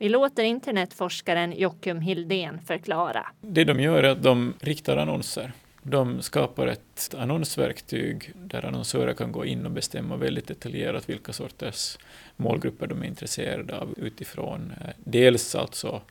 Vi 0.00 0.08
låter 0.08 0.44
internetforskaren 0.44 1.52
Jockum 1.58 2.00
Hildén 2.00 2.60
förklara. 2.66 3.26
Det 3.40 3.64
de 3.64 3.80
gör 3.80 4.02
är 4.02 4.08
att 4.08 4.22
de 4.22 4.54
riktar 4.60 4.96
annonser. 4.96 5.52
De 5.82 6.22
skapar 6.22 6.66
ett 6.66 7.14
annonsverktyg 7.18 8.32
där 8.34 8.64
annonsörer 8.64 9.14
kan 9.14 9.32
gå 9.32 9.44
in 9.44 9.66
och 9.66 9.70
bestämma 9.72 10.16
väldigt 10.16 10.46
detaljerat 10.46 11.08
vilka 11.08 11.32
sorters 11.32 11.98
målgrupper 12.36 12.86
de 12.86 13.02
är 13.02 13.06
intresserade 13.06 13.78
av 13.78 13.94
utifrån 13.96 14.72
eh, 14.80 14.90
dels 15.04 15.54
alltså 15.54 16.02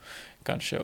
kanske 0.48 0.82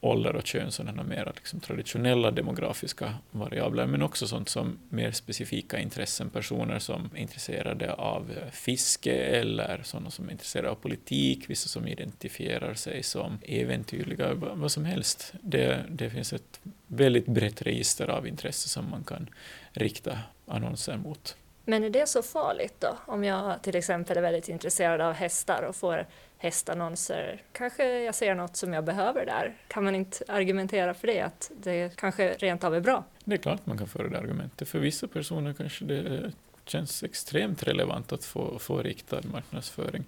ålder 0.00 0.36
och 0.36 0.46
kön, 0.46 0.72
sådana 0.72 1.02
mer 1.02 1.32
liksom 1.36 1.60
traditionella 1.60 2.30
demografiska 2.30 3.14
variabler, 3.30 3.86
men 3.86 4.02
också 4.02 4.26
sånt 4.26 4.48
som 4.48 4.78
mer 4.88 5.12
specifika 5.12 5.78
intressen, 5.78 6.30
personer 6.30 6.78
som 6.78 7.10
är 7.14 7.20
intresserade 7.20 7.94
av 7.94 8.30
fiske 8.52 9.12
eller 9.14 9.80
sådana 9.84 10.10
som 10.10 10.28
är 10.28 10.32
intresserade 10.32 10.70
av 10.70 10.74
politik, 10.74 11.50
vissa 11.50 11.68
som 11.68 11.88
identifierar 11.88 12.74
sig 12.74 13.02
som 13.02 13.38
äventyrliga, 13.42 14.34
vad 14.34 14.72
som 14.72 14.84
helst. 14.84 15.32
Det, 15.42 15.84
det 15.88 16.10
finns 16.10 16.32
ett 16.32 16.60
väldigt 16.86 17.26
brett 17.26 17.62
register 17.62 18.08
av 18.08 18.26
intresse 18.26 18.68
som 18.68 18.90
man 18.90 19.04
kan 19.04 19.30
rikta 19.72 20.18
annonser 20.46 20.96
mot. 20.96 21.36
Men 21.64 21.84
är 21.84 21.90
det 21.90 22.08
så 22.08 22.22
farligt 22.22 22.74
då? 22.78 22.96
Om 23.06 23.24
jag 23.24 23.62
till 23.62 23.76
exempel 23.76 24.16
är 24.16 24.22
väldigt 24.22 24.48
intresserad 24.48 25.00
av 25.00 25.12
hästar 25.12 25.62
och 25.62 25.76
får 25.76 26.06
hästannonser. 26.40 27.42
Kanske 27.52 28.00
jag 28.00 28.14
ser 28.14 28.34
något 28.34 28.56
som 28.56 28.72
jag 28.72 28.84
behöver 28.84 29.26
där. 29.26 29.54
Kan 29.68 29.84
man 29.84 29.94
inte 29.94 30.24
argumentera 30.28 30.94
för 30.94 31.06
det, 31.06 31.20
att 31.20 31.50
det 31.62 31.96
kanske 31.96 32.32
rent 32.32 32.64
av 32.64 32.74
är 32.74 32.80
bra? 32.80 33.04
Det 33.24 33.34
är 33.34 33.38
klart 33.38 33.66
man 33.66 33.78
kan 33.78 33.88
föra 33.88 34.08
det 34.08 34.18
argumentet. 34.18 34.68
För 34.68 34.78
vissa 34.78 35.08
personer 35.08 35.52
kanske 35.52 35.84
det 35.84 36.32
känns 36.64 37.02
extremt 37.02 37.62
relevant 37.62 38.12
att 38.12 38.24
få, 38.24 38.58
få 38.58 38.82
riktad 38.82 39.20
marknadsföring. 39.32 40.04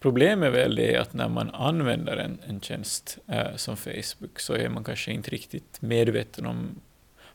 Problemet 0.00 0.46
är 0.46 0.50
väl 0.50 0.76
det 0.76 0.96
att 0.96 1.12
när 1.12 1.28
man 1.28 1.50
använder 1.50 2.16
en, 2.16 2.38
en 2.46 2.60
tjänst 2.60 3.18
eh, 3.26 3.56
som 3.56 3.76
Facebook 3.76 4.40
så 4.40 4.54
är 4.54 4.68
man 4.68 4.84
kanske 4.84 5.12
inte 5.12 5.30
riktigt 5.30 5.82
medveten 5.82 6.46
om 6.46 6.80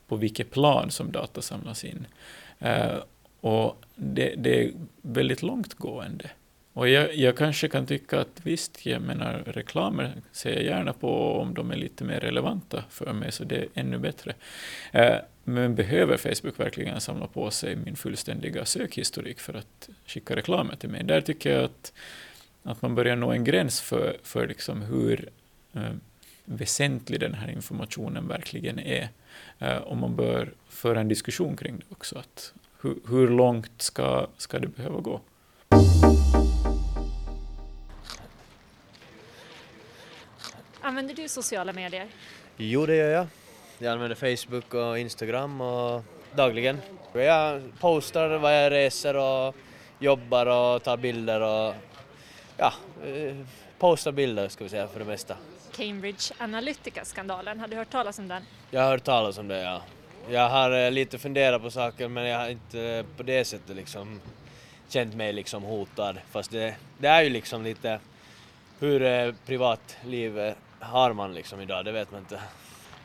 på 0.08 0.16
vilket 0.16 0.52
plan 0.52 0.92
som 0.92 1.12
data 1.12 1.42
samlas 1.42 1.84
in. 1.84 2.08
Eh, 2.60 2.98
och 3.42 3.86
det, 3.96 4.36
det 4.38 4.64
är 4.64 4.72
väldigt 5.02 5.42
långtgående 5.42 6.30
och 6.74 6.90
jag, 6.90 7.16
jag, 7.16 7.38
kanske 7.38 7.68
kan 7.68 7.86
tycka 7.86 8.20
att 8.20 8.42
visst, 8.44 8.86
jag 8.86 9.02
menar 9.02 9.44
reklamer 9.46 10.14
ser 10.32 10.54
jag 10.54 10.64
gärna 10.64 10.94
på 10.94 11.40
om 11.40 11.54
de 11.54 11.72
är 11.72 11.76
lite 11.76 12.04
mer 12.04 12.20
relevanta 12.20 12.84
för 12.90 13.14
mig, 13.14 13.32
så 13.32 13.44
det 13.44 13.56
är 13.56 13.68
ännu 13.74 13.98
bättre. 13.98 14.34
Eh, 14.92 15.16
men 15.44 15.76
behöver 15.76 16.18
Facebook 16.18 16.60
verkligen 16.60 17.02
samla 17.02 17.28
på 17.28 17.52
sig 17.52 17.76
min 17.76 17.96
fullständiga 17.96 18.66
sökhistorik 18.66 19.40
för 19.40 19.54
att 19.54 19.90
skicka 20.06 20.36
reklamer 20.36 20.76
till 20.76 20.90
mig? 20.90 21.04
Där 21.04 21.22
tycker 21.22 21.54
jag 21.54 21.64
att, 21.64 21.94
att 22.64 22.82
man 22.82 22.96
börjar 22.96 23.16
nå 23.16 23.32
en 23.32 23.44
gräns 23.44 23.82
för, 23.82 24.18
för 24.24 24.48
liksom 24.48 24.82
hur 24.82 25.30
eh, 25.74 25.94
väsentlig 26.46 27.20
den 27.20 27.34
här 27.34 27.52
informationen 27.52 28.28
verkligen 28.28 28.80
är. 28.80 29.10
Eh, 29.60 29.78
och 29.78 29.98
man 29.98 30.16
bör 30.16 30.54
föra 30.70 31.00
en 31.00 31.08
diskussion 31.08 31.56
kring 31.56 31.78
det 31.78 31.86
också. 31.90 32.18
Att 32.18 32.54
hur, 32.82 32.96
hur 33.08 33.30
långt 33.30 33.82
ska, 33.82 34.28
ska 34.38 34.60
det 34.60 34.68
behöva 34.68 35.00
gå? 35.00 35.22
Använder 40.84 41.14
du 41.14 41.28
sociala 41.28 41.74
medier? 41.74 42.08
Jo, 42.58 42.86
det 42.86 42.96
gör 42.96 43.10
jag. 43.10 43.28
Jag 43.78 43.94
använder 43.94 44.16
Facebook 44.16 44.74
och 44.74 45.00
Instagram 45.00 45.62
och 45.62 46.04
dagligen. 46.36 46.82
Jag 47.14 47.62
postar 47.80 48.30
vad 48.38 48.64
jag 48.64 48.72
reser 48.72 49.16
och 49.16 49.56
jobbar 50.00 50.46
och 50.46 50.84
tar 50.84 50.98
bilder 50.98 51.42
och 51.42 51.76
ja, 52.58 52.74
eh, 53.06 53.36
postar 53.80 54.12
bilder 54.12 54.48
ska 54.48 54.64
vi 54.64 54.70
säga 54.70 54.88
för 54.88 55.00
det 55.00 55.06
mesta. 55.06 55.36
Cambridge 55.76 56.34
Analytica-skandalen, 56.38 57.60
har 57.60 57.68
du 57.68 57.76
hört 57.76 57.90
talas 57.90 58.20
om 58.20 58.28
den? 58.28 58.44
Jag 58.72 58.82
har 58.82 58.90
hört 58.90 59.04
talas 59.04 59.38
om 59.38 59.48
det, 59.48 59.62
ja. 59.62 59.82
Jag 60.30 60.50
har 60.50 60.72
eh, 60.86 60.92
lite 60.92 61.18
funderat 61.18 61.62
på 61.62 61.72
saker 61.72 62.08
men 62.08 62.26
jag 62.26 62.40
har 62.40 62.50
inte 62.50 63.06
på 63.18 63.24
det 63.24 63.46
sättet 63.46 63.76
liksom 63.76 64.22
känt 64.90 65.16
mig 65.16 65.34
liksom 65.34 65.64
hotad. 65.64 66.18
Fast 66.32 66.52
det, 66.52 66.76
det 66.98 67.08
är 67.08 67.22
ju 67.22 67.30
liksom 67.30 67.64
lite 67.64 68.00
hur 68.80 69.04
eh, 69.04 69.34
privatliv 69.46 70.54
har 70.82 71.14
man 71.14 71.34
liksom 71.34 71.62
idag, 71.62 71.86
det 71.86 71.92
vet 71.92 72.12
man 72.12 72.20
inte. 72.20 72.40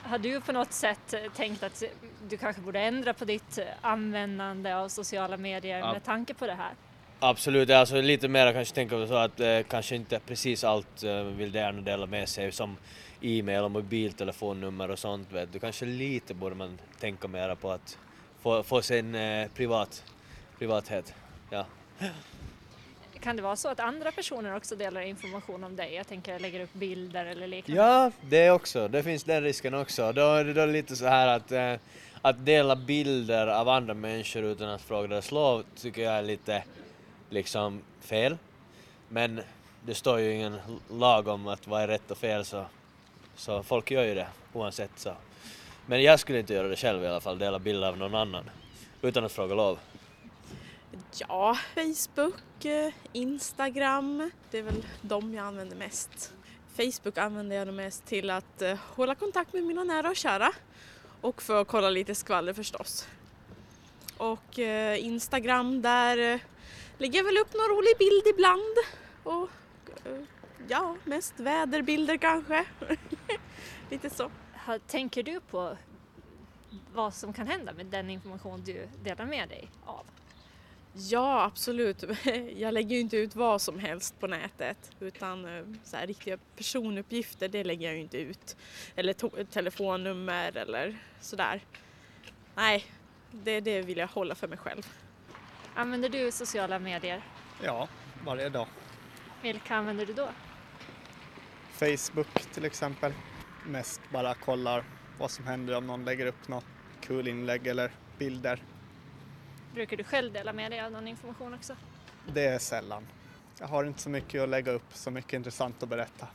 Har 0.02 0.18
du 0.18 0.40
på 0.40 0.52
något 0.52 0.72
sätt 0.72 1.14
tänkt 1.36 1.62
att 1.62 1.82
du 2.28 2.36
kanske 2.36 2.62
borde 2.62 2.80
ändra 2.80 3.14
på 3.14 3.24
ditt 3.24 3.58
användande 3.80 4.72
av 4.72 4.88
sociala 4.88 5.36
medier 5.36 5.78
ja. 5.78 5.92
med 5.92 6.04
tanke 6.04 6.34
på 6.34 6.46
det 6.46 6.54
här? 6.54 6.72
Absolut, 7.20 7.70
alltså 7.70 8.00
lite 8.00 8.28
mer 8.28 8.52
kanske 8.52 8.74
tänka 8.74 9.06
så 9.06 9.14
att 9.14 9.40
eh, 9.40 9.60
kanske 9.68 9.96
inte 9.96 10.20
precis 10.26 10.64
allt 10.64 11.02
eh, 11.02 11.22
vill 11.22 11.52
det 11.52 11.58
gärna 11.58 11.80
dela 11.80 12.06
med 12.06 12.28
sig 12.28 12.52
som 12.52 12.76
e-mail 13.20 13.64
och 13.64 13.70
mobiltelefonnummer 13.70 14.90
och 14.90 14.98
sånt 14.98 15.32
vet 15.32 15.52
du. 15.52 15.58
Kanske 15.58 15.84
lite 15.86 16.34
borde 16.34 16.54
man 16.54 16.78
tänka 17.00 17.28
mera 17.28 17.56
på 17.56 17.70
att 17.70 17.98
få, 18.42 18.62
få 18.62 18.82
sin 18.82 19.14
eh, 19.14 19.48
privat, 19.48 20.04
privathet. 20.58 21.14
Ja. 21.50 21.66
Kan 23.26 23.36
det 23.36 23.42
vara 23.42 23.56
så 23.56 23.68
att 23.68 23.80
andra 23.80 24.12
personer 24.12 24.56
också 24.56 24.76
delar 24.76 25.00
information 25.00 25.64
om 25.64 25.76
dig? 25.76 25.94
Jag 25.94 26.06
tänker 26.06 26.38
lägger 26.38 26.60
upp 26.60 26.72
bilder 26.72 27.26
eller 27.26 27.46
liknande. 27.46 27.82
Ja, 27.82 28.10
det 28.20 28.50
också. 28.50 28.88
Det 28.88 29.02
finns 29.02 29.24
den 29.24 29.42
risken 29.42 29.74
också. 29.74 30.12
Då 30.12 30.20
är 30.20 30.44
det 30.44 30.52
då 30.52 30.66
lite 30.66 30.96
så 30.96 31.06
här 31.06 31.28
att, 31.28 31.52
eh, 31.52 31.74
att 32.22 32.46
dela 32.46 32.76
bilder 32.76 33.46
av 33.46 33.68
andra 33.68 33.94
människor 33.94 34.44
utan 34.44 34.68
att 34.68 34.82
fråga 34.82 35.08
deras 35.08 35.32
lov 35.32 35.64
tycker 35.76 36.02
jag 36.02 36.14
är 36.14 36.22
lite 36.22 36.64
liksom 37.30 37.82
fel. 38.00 38.36
Men 39.08 39.40
det 39.82 39.94
står 39.94 40.20
ju 40.20 40.32
ingen 40.32 40.58
lag 40.90 41.28
om 41.28 41.48
att 41.48 41.66
vad 41.66 41.82
är 41.82 41.88
rätt 41.88 42.10
och 42.10 42.18
fel 42.18 42.44
så, 42.44 42.64
så 43.36 43.62
folk 43.62 43.90
gör 43.90 44.04
ju 44.04 44.14
det 44.14 44.28
oavsett 44.52 44.90
så. 44.96 45.12
Men 45.86 46.02
jag 46.02 46.20
skulle 46.20 46.38
inte 46.38 46.54
göra 46.54 46.68
det 46.68 46.76
själv 46.76 47.04
i 47.04 47.06
alla 47.06 47.20
fall, 47.20 47.38
dela 47.38 47.58
bilder 47.58 47.88
av 47.88 47.98
någon 47.98 48.14
annan 48.14 48.50
utan 49.02 49.24
att 49.24 49.32
fråga 49.32 49.54
lov. 49.54 49.78
Ja, 51.18 51.58
Facebook, 51.74 52.64
eh, 52.64 52.92
Instagram, 53.12 54.30
det 54.50 54.58
är 54.58 54.62
väl 54.62 54.86
de 55.00 55.34
jag 55.34 55.46
använder 55.46 55.76
mest. 55.76 56.34
Facebook 56.76 57.18
använder 57.18 57.56
jag 57.56 57.74
mest 57.74 58.06
till 58.06 58.30
att 58.30 58.62
eh, 58.62 58.78
hålla 58.78 59.14
kontakt 59.14 59.52
med 59.52 59.62
mina 59.62 59.84
nära 59.84 60.08
och 60.08 60.16
kära 60.16 60.52
och 61.20 61.42
för 61.42 61.60
att 61.60 61.68
kolla 61.68 61.90
lite 61.90 62.14
skvaller 62.14 62.52
förstås. 62.52 63.08
Och 64.16 64.58
eh, 64.58 65.04
Instagram, 65.04 65.82
där 65.82 66.40
lägger 66.98 67.18
jag 67.18 67.24
väl 67.24 67.38
upp 67.38 67.54
någon 67.54 67.76
rolig 67.76 67.98
bild 67.98 68.26
ibland 68.26 68.76
och 69.22 69.50
ja, 70.68 70.96
mest 71.04 71.40
väderbilder 71.40 72.16
kanske. 72.16 72.64
lite 73.90 74.10
så. 74.10 74.30
Tänker 74.86 75.22
du 75.22 75.40
på 75.40 75.76
vad 76.94 77.14
som 77.14 77.32
kan 77.32 77.46
hända 77.46 77.72
med 77.72 77.86
den 77.86 78.10
information 78.10 78.62
du 78.64 78.88
delar 79.02 79.26
med 79.26 79.48
dig 79.48 79.70
av? 79.84 80.06
Ja, 80.98 81.44
absolut. 81.44 82.04
Jag 82.56 82.74
lägger 82.74 82.96
ju 82.96 83.00
inte 83.00 83.16
ut 83.16 83.36
vad 83.36 83.62
som 83.62 83.78
helst 83.78 84.20
på 84.20 84.26
nätet 84.26 84.90
utan 85.00 85.44
eh, 85.44 85.64
så 85.84 85.96
här, 85.96 86.06
riktiga 86.06 86.38
personuppgifter 86.56 87.48
det 87.48 87.64
lägger 87.64 87.86
jag 87.86 87.94
ju 87.94 88.00
inte 88.00 88.18
ut. 88.18 88.56
Eller 88.96 89.44
telefonnummer 89.44 90.56
eller 90.56 90.96
sådär. 91.20 91.60
Nej, 92.54 92.84
det, 93.30 93.60
det 93.60 93.82
vill 93.82 93.98
jag 93.98 94.08
hålla 94.08 94.34
för 94.34 94.48
mig 94.48 94.58
själv. 94.58 94.86
Använder 95.74 96.08
du 96.08 96.32
sociala 96.32 96.78
medier? 96.78 97.22
Ja, 97.62 97.88
varje 98.24 98.48
dag. 98.48 98.66
Vilka 99.42 99.76
använder 99.76 100.06
du 100.06 100.12
då? 100.12 100.28
Facebook 101.72 102.52
till 102.52 102.64
exempel. 102.64 103.12
Mest 103.66 104.00
bara 104.12 104.34
kollar 104.34 104.84
vad 105.18 105.30
som 105.30 105.46
händer 105.46 105.76
om 105.76 105.86
någon 105.86 106.04
lägger 106.04 106.26
upp 106.26 106.48
något 106.48 106.64
kul 107.00 107.28
inlägg 107.28 107.66
eller 107.66 107.90
bilder. 108.18 108.62
Brukar 109.76 109.96
du 109.96 110.04
själv 110.04 110.32
dela 110.32 110.52
med 110.52 110.70
dig 110.70 110.80
av 110.80 110.92
någon 110.92 111.08
information 111.08 111.54
också? 111.54 111.76
Det 112.26 112.46
är 112.46 112.58
sällan. 112.58 113.06
Jag 113.60 113.66
har 113.66 113.84
inte 113.84 114.00
så 114.00 114.10
mycket 114.10 114.42
att 114.42 114.48
lägga 114.48 114.72
upp, 114.72 114.94
så 114.94 115.10
mycket 115.10 115.32
intressant 115.32 115.82
att 115.82 115.88
berätta, 115.88 116.26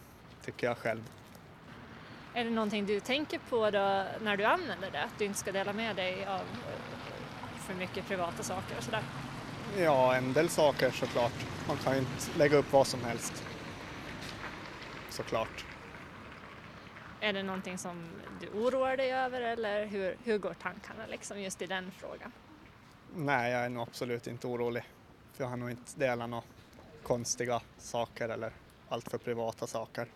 tycker 0.45 0.67
jag 0.67 0.77
själv. 0.77 1.01
Är 2.33 2.43
det 2.43 2.49
någonting 2.49 2.85
du 2.85 2.99
tänker 2.99 3.39
på 3.49 3.71
då 3.71 4.05
när 4.21 4.37
du 4.37 4.43
använder 4.43 4.91
det? 4.91 5.03
Att 5.03 5.19
du 5.19 5.25
inte 5.25 5.39
ska 5.39 5.51
dela 5.51 5.73
med 5.73 5.95
dig 5.95 6.25
av 6.25 6.41
för 7.57 7.73
mycket 7.73 8.07
privata 8.07 8.43
saker 8.43 8.77
och 8.77 8.83
sådär? 8.83 9.03
Ja, 9.77 10.15
en 10.15 10.33
del 10.33 10.49
saker 10.49 10.91
såklart. 10.91 11.45
Man 11.67 11.77
kan 11.77 11.93
ju 11.93 11.99
inte 11.99 12.37
lägga 12.37 12.57
upp 12.57 12.71
vad 12.73 12.87
som 12.87 13.03
helst. 13.03 13.43
Såklart. 15.09 15.65
Är 17.19 17.33
det 17.33 17.43
någonting 17.43 17.77
som 17.77 18.09
du 18.41 18.47
oroar 18.47 18.97
dig 18.97 19.13
över 19.13 19.41
eller 19.41 19.85
hur, 19.85 20.17
hur 20.23 20.37
går 20.37 20.53
tankarna 20.53 21.05
liksom 21.09 21.41
just 21.41 21.61
i 21.61 21.65
den 21.65 21.91
frågan? 21.91 22.31
Nej, 23.15 23.51
jag 23.51 23.65
är 23.65 23.69
nog 23.69 23.83
absolut 23.83 24.27
inte 24.27 24.47
orolig. 24.47 24.83
För 25.33 25.43
jag 25.43 25.49
har 25.49 25.57
nog 25.57 25.71
inte 25.71 25.99
delat 25.99 26.29
några 26.29 26.43
konstiga 27.03 27.61
saker 27.77 28.29
eller 28.29 28.51
alltför 28.89 29.17
privata 29.17 29.67
saker. 29.67 30.07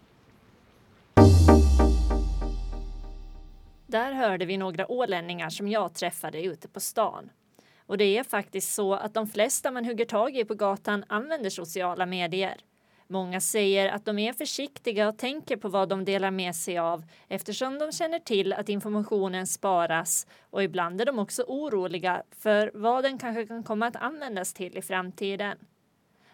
Där 3.88 4.12
hörde 4.12 4.46
vi 4.46 4.58
några 4.58 4.92
ålänningar 4.92 5.50
som 5.50 5.68
jag 5.68 5.94
träffade 5.94 6.44
ute 6.44 6.68
på 6.68 6.80
stan. 6.80 7.30
Och 7.78 7.98
det 7.98 8.18
är 8.18 8.24
faktiskt 8.24 8.74
så 8.74 8.94
att 8.94 9.14
de 9.14 9.28
flesta 9.28 9.72
man 9.72 9.86
hugger 9.86 10.06
tag 10.06 10.38
i 10.38 10.46
på 10.46 10.56
gatan 10.56 11.06
använder 11.08 11.50
sociala 11.50 12.06
medier. 12.06 12.62
Många 13.08 13.42
säger 13.42 13.90
att 13.90 14.06
de 14.06 14.20
är 14.20 14.34
försiktiga 14.34 15.08
och 15.08 15.18
tänker 15.18 15.58
på 15.58 15.70
vad 15.70 15.90
de 15.90 16.06
delar 16.06 16.32
med 16.32 16.56
sig 16.56 16.78
av 16.78 17.04
eftersom 17.28 17.80
de 17.80 17.92
känner 17.92 18.20
till 18.20 18.54
att 18.54 18.70
informationen 18.70 19.48
sparas 19.48 20.28
och 20.50 20.64
ibland 20.64 21.02
är 21.02 21.06
de 21.06 21.20
också 21.20 21.44
oroliga 21.48 22.24
för 22.32 22.72
vad 22.74 23.04
den 23.04 23.18
kanske 23.18 23.48
kan 23.48 23.64
komma 23.64 23.88
att 23.88 23.96
användas 23.96 24.54
till 24.54 24.78
i 24.78 24.82
framtiden. 24.82 25.58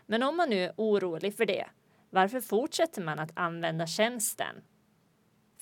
Men 0.06 0.24
om 0.24 0.38
man 0.38 0.50
nu 0.50 0.64
är 0.64 0.74
orolig 0.78 1.38
för 1.38 1.46
det, 1.46 1.66
varför 2.10 2.42
fortsätter 2.42 3.02
man 3.02 3.20
att 3.20 3.32
använda 3.34 3.88
tjänsten? 3.88 4.56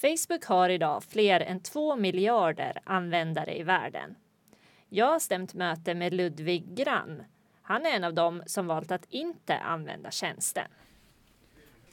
Facebook 0.01 0.46
har 0.46 0.70
idag 0.70 1.04
fler 1.04 1.39
än 1.39 1.60
2 1.60 1.96
miljarder 1.96 2.82
användare 2.84 3.58
i 3.58 3.63
världen. 3.63 4.16
Jag 4.89 5.06
har 5.06 5.20
stämt 5.20 5.54
möte 5.54 5.96
med 5.96 6.13
Ludvig 6.13 6.75
Grann. 6.75 7.24
Han 7.62 7.86
är 7.86 7.89
en 7.89 8.04
av 8.04 8.13
dem 8.13 8.44
som 8.46 8.68
valt 8.68 8.92
att 8.92 9.06
inte 9.10 9.58
använda 9.58 10.12
tjänsten. 10.12 10.68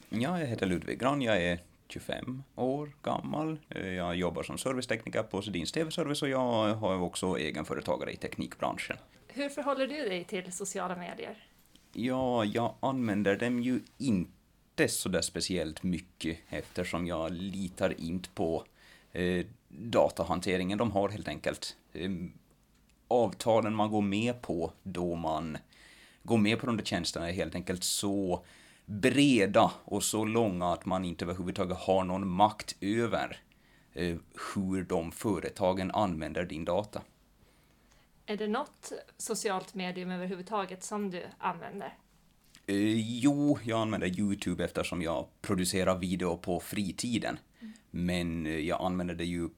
Ja, 0.09 0.39
jag 0.39 0.47
heter 0.47 0.65
Ludvig 0.65 0.99
Gran, 0.99 1.21
jag 1.21 1.43
är 1.43 1.59
25 1.87 2.43
år 2.55 2.91
gammal. 3.03 3.59
Jag 3.69 4.15
jobbar 4.15 4.43
som 4.43 4.57
servicetekniker 4.57 5.23
på 5.23 5.41
Sedins 5.41 5.71
TV-service 5.71 6.21
och 6.21 6.29
jag 6.29 6.73
har 6.75 7.01
också 7.01 7.37
egenföretagare 7.37 8.11
i 8.11 8.15
teknikbranschen. 8.15 8.97
Hur 9.27 9.49
förhåller 9.49 9.87
du 9.87 10.09
dig 10.09 10.23
till 10.23 10.53
sociala 10.53 10.95
medier? 10.95 11.47
Ja, 11.93 12.45
jag 12.45 12.75
använder 12.79 13.35
dem 13.35 13.63
ju 13.63 13.79
inte 13.97 14.87
så 14.87 15.09
där 15.09 15.21
speciellt 15.21 15.83
mycket 15.83 16.37
eftersom 16.49 17.07
jag 17.07 17.31
litar 17.31 18.01
inte 18.01 18.29
på 18.29 18.63
eh, 19.11 19.45
datahanteringen 19.67 20.77
de 20.77 20.91
har 20.91 21.09
helt 21.09 21.27
enkelt. 21.27 21.75
Eh, 21.93 22.09
avtalen 23.07 23.75
man 23.75 23.91
går 23.91 24.01
med 24.01 24.41
på 24.41 24.71
då 24.83 25.15
man 25.15 25.57
går 26.23 26.37
med 26.37 26.59
på 26.59 26.65
de 26.65 26.77
där 26.77 26.85
tjänsterna 26.85 27.29
är 27.29 27.33
helt 27.33 27.55
enkelt 27.55 27.83
så 27.83 28.45
breda 28.87 29.71
och 29.83 30.03
så 30.03 30.25
långa 30.25 30.73
att 30.73 30.85
man 30.85 31.05
inte 31.05 31.25
överhuvudtaget 31.25 31.77
har 31.77 32.03
någon 32.03 32.27
makt 32.27 32.75
över 32.81 33.39
eh, 33.93 34.17
hur 34.55 34.83
de 34.83 35.11
företagen 35.11 35.91
använder 35.91 36.45
din 36.45 36.65
data. 36.65 37.01
Är 38.25 38.37
det 38.37 38.47
något 38.47 38.91
socialt 39.17 39.73
medium 39.73 40.11
överhuvudtaget 40.11 40.83
som 40.83 41.11
du 41.11 41.23
använder? 41.37 41.97
Eh, 42.65 43.19
jo, 43.19 43.59
jag 43.63 43.81
använder 43.81 44.19
YouTube 44.19 44.63
eftersom 44.63 45.01
jag 45.01 45.27
producerar 45.41 45.97
video 45.97 46.37
på 46.37 46.59
fritiden. 46.59 47.39
Men 47.91 48.45
eh, 48.45 48.59
jag 48.59 48.81
använder 48.81 49.15
det 49.15 49.25
ju 49.25 49.49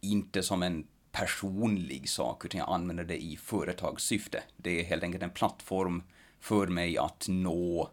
inte 0.00 0.42
som 0.42 0.62
en 0.62 0.86
personlig 1.12 2.08
sak, 2.08 2.44
utan 2.44 2.58
jag 2.58 2.68
använder 2.68 3.04
det 3.04 3.22
i 3.22 3.36
företagssyfte. 3.36 4.42
Det 4.56 4.80
är 4.80 4.84
helt 4.84 5.02
enkelt 5.02 5.22
en 5.22 5.30
plattform 5.30 6.02
för 6.40 6.66
mig 6.66 6.98
att 6.98 7.26
nå 7.28 7.90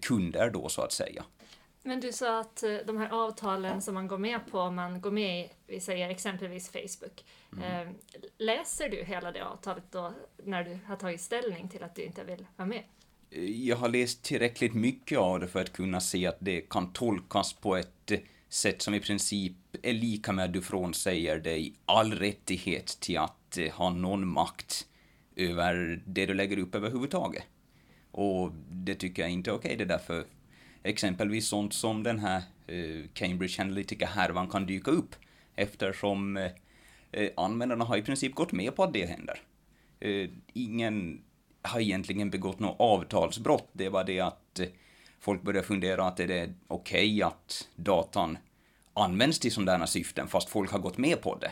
kunder 0.00 0.50
då, 0.50 0.68
så 0.68 0.82
att 0.82 0.92
säga. 0.92 1.24
Men 1.84 2.00
du 2.00 2.12
sa 2.12 2.40
att 2.40 2.62
eh, 2.62 2.76
de 2.86 2.96
här 2.96 3.10
avtalen 3.10 3.82
som 3.82 3.94
man 3.94 4.08
går 4.08 4.18
med 4.18 4.40
på, 4.50 4.60
om 4.60 4.74
man 4.74 5.00
går 5.00 5.10
med 5.10 5.44
i, 5.44 5.50
vi 5.66 5.80
säger 5.80 6.08
exempelvis 6.08 6.68
Facebook. 6.68 7.24
Mm. 7.52 7.88
Eh, 7.88 7.92
läser 8.38 8.88
du 8.88 9.04
hela 9.04 9.32
det 9.32 9.44
avtalet 9.44 9.84
då 9.90 10.12
när 10.44 10.64
du 10.64 10.78
har 10.86 10.96
tagit 10.96 11.20
ställning 11.20 11.68
till 11.68 11.82
att 11.82 11.94
du 11.94 12.02
inte 12.02 12.24
vill 12.24 12.46
vara 12.56 12.68
med? 12.68 12.82
Eh, 13.30 13.44
Jag 13.44 13.76
har 13.76 13.88
läst 13.88 14.22
tillräckligt 14.22 14.74
mycket 14.74 15.18
av 15.18 15.40
det 15.40 15.48
för 15.48 15.60
att 15.60 15.72
kunna 15.72 16.00
se 16.00 16.26
att 16.26 16.36
det 16.38 16.60
kan 16.60 16.92
tolkas 16.92 17.52
på 17.52 17.76
ett 17.76 18.10
eh, 18.10 18.18
sätt 18.48 18.82
som 18.82 18.94
i 18.94 19.00
princip 19.00 19.52
är 19.82 19.92
lika 19.92 20.32
med 20.32 20.44
att 20.44 20.52
du 20.52 20.62
frånsäger 20.62 21.38
dig 21.38 21.74
all 21.84 22.12
rättighet 22.12 22.86
till 22.86 23.18
att 23.18 23.58
eh, 23.58 23.72
ha 23.72 23.90
någon 23.90 24.26
makt 24.28 24.86
över 25.36 26.02
det 26.06 26.26
du 26.26 26.34
lägger 26.34 26.58
upp 26.58 26.74
överhuvudtaget. 26.74 27.44
Och 28.12 28.52
det 28.70 28.94
tycker 28.94 29.22
jag 29.22 29.30
inte 29.30 29.50
är 29.50 29.54
okej. 29.54 29.76
Det 29.76 29.84
är 29.84 29.88
därför 29.88 30.24
exempelvis 30.82 31.46
sånt 31.46 31.72
som 31.72 32.02
den 32.02 32.18
här 32.18 32.42
eh, 32.66 33.04
Cambridge 33.14 33.62
Analytica-härvan 33.62 34.48
kan 34.48 34.66
dyka 34.66 34.90
upp 34.90 35.14
eftersom 35.56 36.36
eh, 36.36 36.50
eh, 37.12 37.30
användarna 37.36 37.84
har 37.84 37.96
i 37.96 38.02
princip 38.02 38.34
gått 38.34 38.52
med 38.52 38.76
på 38.76 38.84
att 38.84 38.92
det 38.92 39.06
händer. 39.06 39.40
Ingen 40.52 41.22
har 41.62 41.80
egentligen 41.80 42.30
begått 42.30 42.58
något 42.58 42.76
avtalsbrott. 42.80 43.68
Det 43.72 43.88
var 43.88 44.04
det 44.04 44.20
att 44.20 44.60
folk 45.20 45.42
börjar 45.42 45.62
fundera 45.62 46.06
att 46.06 46.20
är 46.20 46.28
det 46.28 46.52
okej 46.68 47.22
att 47.22 47.68
datan 47.76 48.38
används 48.94 49.38
till 49.38 49.52
sådana 49.52 49.86
syften 49.86 50.28
fast 50.28 50.48
folk 50.48 50.70
har 50.70 50.78
gått 50.78 50.98
med 50.98 51.22
på 51.22 51.38
det. 51.38 51.50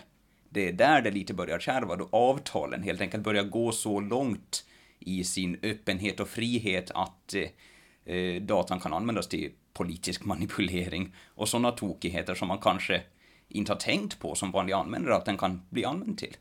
Det 0.49 0.69
är 0.69 0.73
där 0.73 1.03
det 1.03 1.11
lite 1.11 1.35
börjar 1.35 1.59
kärva 1.59 1.97
då 1.97 2.09
avtalen 2.13 2.83
helt 2.83 3.01
enkelt 3.01 3.25
börjar 3.25 3.45
gå 3.45 3.73
så 3.73 4.01
långt 4.01 4.65
i 5.01 5.25
sin 5.25 5.59
öppenhet 5.63 6.21
och 6.21 6.29
frihet 6.29 6.91
att 6.95 7.35
eh, 7.35 8.15
eh, 8.15 8.43
datan 8.43 8.81
kan 8.81 8.93
användas 8.93 9.29
till 9.29 9.53
politisk 9.73 10.25
manipulering 10.25 11.15
och 11.27 11.49
sådana 11.49 11.73
tokigheter 11.73 12.35
som 12.35 12.49
man 12.49 12.59
kanske 12.59 13.03
inte 13.49 13.73
har 13.73 13.79
tänkt 13.79 14.19
på 14.19 14.35
som 14.35 14.51
vanlig 14.51 14.73
användare 14.73 15.17
att 15.17 15.25
den 15.25 15.39
kan 15.39 15.63
bli 15.71 15.85
använd 15.85 16.19
till. 16.19 16.37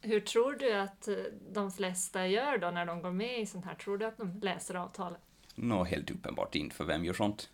Hur 0.00 0.20
tror 0.20 0.52
du 0.52 0.72
att 0.72 1.08
eh, 1.08 1.14
de 1.52 1.70
flesta 1.70 2.26
gör 2.26 2.58
då 2.58 2.70
när 2.70 2.86
de 2.86 3.02
går 3.02 3.10
med 3.12 3.40
i 3.40 3.46
sånt 3.46 3.64
här? 3.64 3.74
Tror 3.74 3.98
du 3.98 4.06
att 4.06 4.18
de 4.18 4.40
läser 4.42 4.74
avtalet? 4.74 5.20
Nå, 5.54 5.84
helt 5.84 6.10
uppenbart 6.10 6.54
inte, 6.54 6.76
för 6.76 6.84
vem 6.84 7.04
gör 7.04 7.12
sånt? 7.12 7.50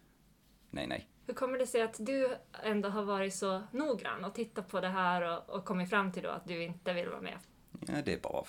Nej, 0.71 0.87
nej. 0.87 1.09
Hur 1.27 1.35
kommer 1.35 1.59
det 1.59 1.67
sig 1.67 1.83
att 1.83 1.97
du 1.99 2.37
ändå 2.65 2.89
har 2.89 3.03
varit 3.03 3.35
så 3.35 3.63
noggrann 3.71 4.25
och 4.25 4.35
tittat 4.35 4.69
på 4.69 4.81
det 4.81 4.89
här 4.89 5.23
och, 5.23 5.57
och 5.57 5.65
kommit 5.65 5.91
fram 5.91 6.13
till 6.13 6.23
då 6.23 6.29
att 6.29 6.49
du 6.49 6.63
inte 6.63 6.93
vill 6.93 7.09
vara 7.09 7.21
med? 7.21 7.39
Ja, 7.87 7.95
det 8.05 8.13
är 8.13 8.21
bara 8.21 8.45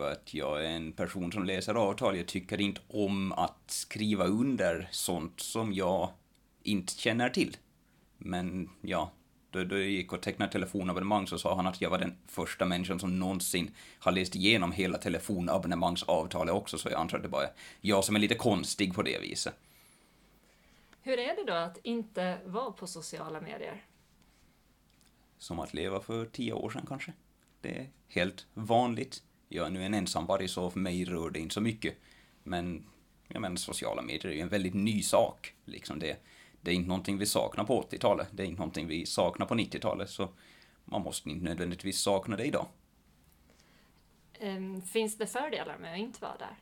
för 0.00 0.12
att 0.12 0.34
jag 0.34 0.64
är 0.64 0.68
en 0.68 0.92
person 0.92 1.32
som 1.32 1.44
läser 1.44 1.74
avtal. 1.74 2.16
Jag 2.16 2.26
tycker 2.26 2.60
inte 2.60 2.80
om 2.88 3.32
att 3.32 3.62
skriva 3.66 4.24
under 4.24 4.88
sånt 4.90 5.40
som 5.40 5.72
jag 5.72 6.10
inte 6.62 6.92
känner 6.92 7.28
till. 7.28 7.56
Men 8.18 8.70
ja, 8.80 9.10
då, 9.50 9.64
då 9.64 9.78
jag 9.78 9.88
gick 9.88 10.12
och 10.12 10.22
tecknade 10.22 10.52
telefonabonnemang 10.52 11.26
så 11.26 11.38
sa 11.38 11.56
han 11.56 11.66
att 11.66 11.80
jag 11.80 11.90
var 11.90 11.98
den 11.98 12.18
första 12.26 12.64
människan 12.64 13.00
som 13.00 13.18
någonsin 13.18 13.74
har 13.98 14.12
läst 14.12 14.34
igenom 14.34 14.72
hela 14.72 14.98
telefonabonnemangsavtalet 14.98 16.54
också, 16.54 16.78
så 16.78 16.88
jag 16.88 17.00
antar 17.00 17.16
att 17.16 17.22
det 17.22 17.28
bara 17.28 17.44
är 17.44 17.52
jag 17.80 18.04
som 18.04 18.16
är 18.16 18.20
lite 18.20 18.34
konstig 18.34 18.94
på 18.94 19.02
det 19.02 19.18
viset. 19.18 19.54
Hur 21.02 21.18
är 21.18 21.36
det 21.36 21.44
då 21.46 21.52
att 21.52 21.78
inte 21.82 22.38
vara 22.44 22.72
på 22.72 22.86
sociala 22.86 23.40
medier? 23.40 23.84
Som 25.38 25.58
att 25.58 25.74
leva 25.74 26.00
för 26.00 26.26
tio 26.26 26.52
år 26.52 26.70
sedan 26.70 26.84
kanske. 26.88 27.12
Det 27.60 27.78
är 27.78 27.90
helt 28.08 28.46
vanligt. 28.54 29.22
Jag 29.52 29.66
är 29.66 29.70
nu 29.70 29.84
en 29.84 29.94
ensamvarg 29.94 30.48
så 30.48 30.70
för 30.70 30.80
mig 30.80 31.04
rör 31.04 31.30
det 31.30 31.38
inte 31.38 31.54
så 31.54 31.60
mycket. 31.60 31.96
Men, 32.42 32.84
jag 33.28 33.40
menar, 33.40 33.56
sociala 33.56 34.02
medier 34.02 34.32
är 34.32 34.36
ju 34.36 34.40
en 34.40 34.48
väldigt 34.48 34.74
ny 34.74 35.02
sak. 35.02 35.54
Liksom 35.64 35.98
det, 35.98 36.16
det 36.60 36.70
är 36.70 36.74
inte 36.74 36.88
någonting 36.88 37.18
vi 37.18 37.26
saknar 37.26 37.64
på 37.64 37.82
80-talet. 37.82 38.28
Det 38.30 38.42
är 38.42 38.46
inte 38.46 38.58
någonting 38.58 38.86
vi 38.86 39.06
saknar 39.06 39.46
på 39.46 39.54
90-talet. 39.54 40.10
Så 40.10 40.28
man 40.84 41.02
måste 41.02 41.30
inte 41.30 41.44
nödvändigtvis 41.44 42.00
sakna 42.00 42.36
det 42.36 42.44
idag. 42.44 42.66
Ehm, 44.40 44.82
Finns 44.82 45.18
det 45.18 45.26
fördelar 45.26 45.78
med 45.78 45.92
att 45.92 45.98
inte 45.98 46.22
vara 46.22 46.36
där? 46.38 46.56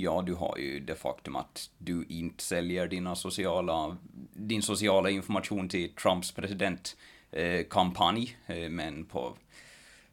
Ja, 0.00 0.22
du 0.26 0.34
har 0.34 0.58
ju 0.58 0.80
det 0.80 0.94
faktum 0.94 1.36
att 1.36 1.70
du 1.78 2.04
inte 2.08 2.44
säljer 2.44 2.88
dina 2.88 3.16
sociala, 3.16 3.96
din 4.32 4.62
sociala 4.62 5.10
information 5.10 5.68
till 5.68 5.94
Trumps 5.94 6.32
presidentkampanj, 6.32 8.36
eh, 8.46 8.70
men 8.70 9.04
på, 9.04 9.36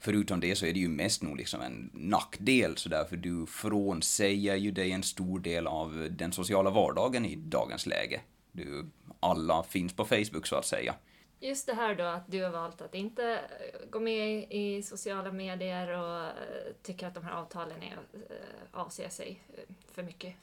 förutom 0.04 0.40
det 0.40 0.56
så 0.56 0.66
är 0.66 0.74
det 0.74 0.80
ju 0.80 0.88
mest 0.88 1.22
nog 1.24 1.38
liksom 1.38 1.62
en 1.62 1.90
nackdel, 1.94 2.78
så 2.78 2.90
därför 2.90 3.18
du 3.18 3.46
frånsäger 3.46 4.56
ju 4.56 4.72
dig 4.72 4.92
en 4.92 5.04
stor 5.04 5.40
del 5.40 5.68
av 5.68 6.08
den 6.12 6.32
sociala 6.32 6.70
vardagen 6.70 7.26
i 7.26 7.36
dagens 7.36 7.86
läge. 7.86 8.22
Du, 8.52 8.90
alla 9.20 9.64
finns 9.64 9.94
på 9.94 10.06
Facebook 10.06 10.48
så 10.48 10.56
att 10.56 10.66
säga. 10.66 10.96
Just 11.40 11.68
det 11.68 11.74
här 11.74 11.96
då 11.96 12.04
att 12.04 12.32
du 12.32 12.44
har 12.44 12.50
valt 12.50 12.82
att 12.82 12.96
inte 12.96 13.34
eh, 13.34 13.90
gå 13.90 14.00
med 14.00 14.48
i 14.50 14.84
sociala 14.84 15.32
medier 15.32 15.88
och 15.88 16.26
eh, 16.26 16.34
tycker 16.82 17.08
att 17.08 17.14
de 17.14 17.24
här 17.24 17.34
avtalen 17.34 17.84
är, 17.84 17.94
eh, 17.94 18.36
avser 18.72 19.10
sig 19.10 19.44
för 19.92 20.04
mycket 20.04 20.36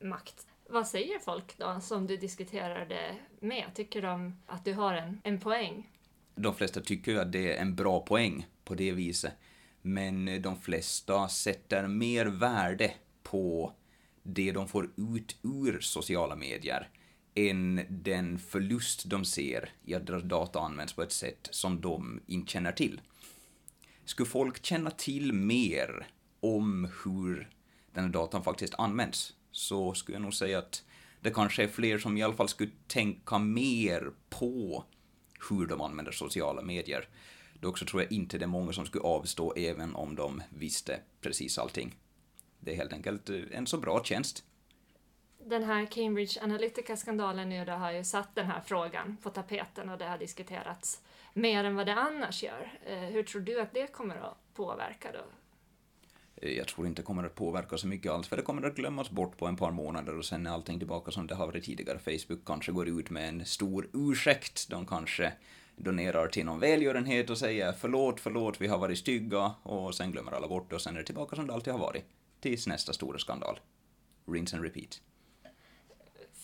makt. 0.00 0.46
Vad 0.68 0.86
säger 0.86 1.18
folk 1.18 1.58
då 1.58 1.80
som 1.80 2.06
du 2.06 2.16
diskuterar 2.16 2.86
det 2.86 3.16
med? 3.40 3.64
Tycker 3.74 4.02
de 4.02 4.40
att 4.46 4.64
du 4.64 4.72
har 4.72 4.94
en, 4.94 5.20
en 5.24 5.40
poäng? 5.40 5.90
de 6.34 6.54
flesta 6.54 6.80
tycker 6.80 7.16
att 7.16 7.32
det 7.32 7.56
är 7.56 7.62
en 7.62 7.74
bra 7.74 8.00
poäng 8.00 8.46
på 8.64 8.74
det 8.74 8.92
viset. 8.92 9.32
Men 9.82 10.28
eh, 10.28 10.40
de 10.40 10.60
flesta 10.60 11.28
sätter 11.28 11.86
mer 11.86 12.26
värde 12.26 12.92
på 13.22 13.72
det 14.22 14.52
de 14.52 14.68
får 14.68 14.90
ut 14.96 15.36
ur 15.42 15.80
sociala 15.80 16.36
medier 16.36 16.88
än 17.34 17.80
den 17.88 18.38
förlust 18.38 19.04
de 19.10 19.24
ser 19.24 19.72
i 19.84 19.94
att 19.94 20.06
deras 20.06 20.22
data 20.22 20.60
används 20.60 20.92
på 20.92 21.02
ett 21.02 21.12
sätt 21.12 21.48
som 21.50 21.80
de 21.80 22.20
inte 22.26 22.52
känner 22.52 22.72
till. 22.72 23.00
Skulle 24.04 24.28
folk 24.28 24.64
känna 24.64 24.90
till 24.90 25.32
mer 25.32 26.06
om 26.40 26.88
hur 27.04 27.50
den 27.92 28.04
här 28.04 28.10
datan 28.10 28.44
faktiskt 28.44 28.74
används 28.74 29.34
så 29.50 29.94
skulle 29.94 30.16
jag 30.16 30.22
nog 30.22 30.34
säga 30.34 30.58
att 30.58 30.84
det 31.20 31.30
kanske 31.30 31.62
är 31.62 31.68
fler 31.68 31.98
som 31.98 32.16
i 32.16 32.22
alla 32.22 32.34
fall 32.34 32.48
skulle 32.48 32.70
tänka 32.86 33.38
mer 33.38 34.10
på 34.28 34.84
hur 35.50 35.66
de 35.66 35.80
använder 35.80 36.12
sociala 36.12 36.62
medier. 36.62 37.08
Dock 37.64 37.78
så 37.78 37.84
tror 37.84 38.02
jag 38.02 38.12
inte 38.12 38.38
det 38.38 38.44
är 38.44 38.46
många 38.46 38.72
som 38.72 38.86
skulle 38.86 39.04
avstå 39.04 39.52
även 39.56 39.94
om 39.94 40.14
de 40.14 40.42
visste 40.48 41.00
precis 41.20 41.58
allting. 41.58 41.96
Det 42.60 42.72
är 42.72 42.76
helt 42.76 42.92
enkelt 42.92 43.30
eh, 43.30 43.40
en 43.52 43.66
så 43.66 43.78
bra 43.78 44.04
tjänst. 44.04 44.44
Den 45.46 45.62
här 45.64 45.86
Cambridge 45.86 46.40
Analytica-skandalen 46.42 47.48
nu 47.48 47.64
då 47.64 47.72
har 47.72 47.92
ju 47.92 48.04
satt 48.04 48.34
den 48.34 48.46
här 48.46 48.60
frågan 48.66 49.16
på 49.22 49.30
tapeten 49.30 49.88
och 49.88 49.98
det 49.98 50.04
har 50.04 50.18
diskuterats 50.18 51.00
mer 51.34 51.64
än 51.64 51.76
vad 51.76 51.86
det 51.86 51.94
annars 51.94 52.42
gör. 52.42 52.78
Eh, 52.86 52.98
Hur 52.98 53.22
tror 53.22 53.42
du 53.42 53.60
att 53.60 53.74
det 53.74 53.92
kommer 53.92 54.16
att 54.16 54.54
påverka 54.54 55.08
då? 55.12 55.24
Eh, 56.36 56.52
Jag 56.52 56.68
tror 56.68 56.86
inte 56.86 57.02
det 57.02 57.06
kommer 57.06 57.24
att 57.24 57.34
påverka 57.34 57.78
så 57.78 57.86
mycket 57.86 58.12
alls, 58.12 58.28
för 58.28 58.36
det 58.36 58.42
kommer 58.42 58.62
att 58.66 58.76
glömmas 58.76 59.10
bort 59.10 59.36
på 59.36 59.46
en 59.46 59.56
par 59.56 59.70
månader 59.70 60.18
och 60.18 60.24
sen 60.24 60.46
är 60.46 60.50
allting 60.50 60.78
tillbaka 60.78 61.10
som 61.10 61.26
det 61.26 61.34
har 61.34 61.46
varit 61.46 61.64
tidigare. 61.64 61.98
Facebook 61.98 62.44
kanske 62.46 62.72
går 62.72 62.88
ut 62.88 63.10
med 63.10 63.28
en 63.28 63.44
stor 63.44 63.88
ursäkt. 63.92 64.70
De 64.70 64.86
kanske 64.86 65.32
donerar 65.76 66.28
till 66.28 66.46
någon 66.46 66.60
välgörenhet 66.60 67.30
och 67.30 67.38
säger 67.38 67.72
förlåt, 67.72 68.20
förlåt, 68.20 68.60
vi 68.60 68.66
har 68.66 68.78
varit 68.78 68.98
stygga 68.98 69.54
och 69.62 69.94
sen 69.94 70.12
glömmer 70.12 70.32
alla 70.32 70.48
bort 70.48 70.70
det 70.70 70.74
och 70.74 70.82
sen 70.82 70.94
är 70.94 70.98
det 70.98 71.06
tillbaka 71.06 71.36
som 71.36 71.46
det 71.46 71.52
alltid 71.54 71.72
har 71.72 71.80
varit. 71.80 72.04
Tills 72.40 72.66
nästa 72.66 72.92
stora 72.92 73.18
skandal. 73.18 73.60
Rinse 74.26 74.56
and 74.56 74.64
repeat. 74.64 75.00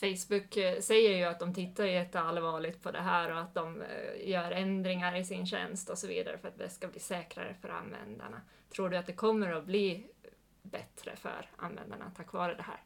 Facebook 0.01 0.57
eh, 0.57 0.79
säger 0.79 1.17
ju 1.17 1.23
att 1.23 1.39
de 1.39 1.53
tittar 1.53 1.85
jätteallvarligt 1.85 2.83
på 2.83 2.91
det 2.91 3.01
här 3.01 3.31
och 3.31 3.39
att 3.39 3.53
de 3.53 3.81
eh, 3.81 4.29
gör 4.29 4.51
ändringar 4.51 5.15
i 5.15 5.25
sin 5.25 5.45
tjänst 5.45 5.89
och 5.89 5.97
så 5.97 6.07
vidare 6.07 6.37
för 6.37 6.47
att 6.47 6.57
det 6.57 6.69
ska 6.69 6.87
bli 6.87 6.99
säkrare 6.99 7.55
för 7.61 7.69
användarna. 7.69 8.41
Tror 8.75 8.89
du 8.89 8.97
att 8.97 9.05
det 9.05 9.13
kommer 9.13 9.51
att 9.51 9.65
bli 9.65 10.07
bättre 10.61 11.15
för 11.15 11.49
användarna 11.55 12.11
tack 12.17 12.33
vare 12.33 12.55
det 12.55 12.63
här? 12.63 12.79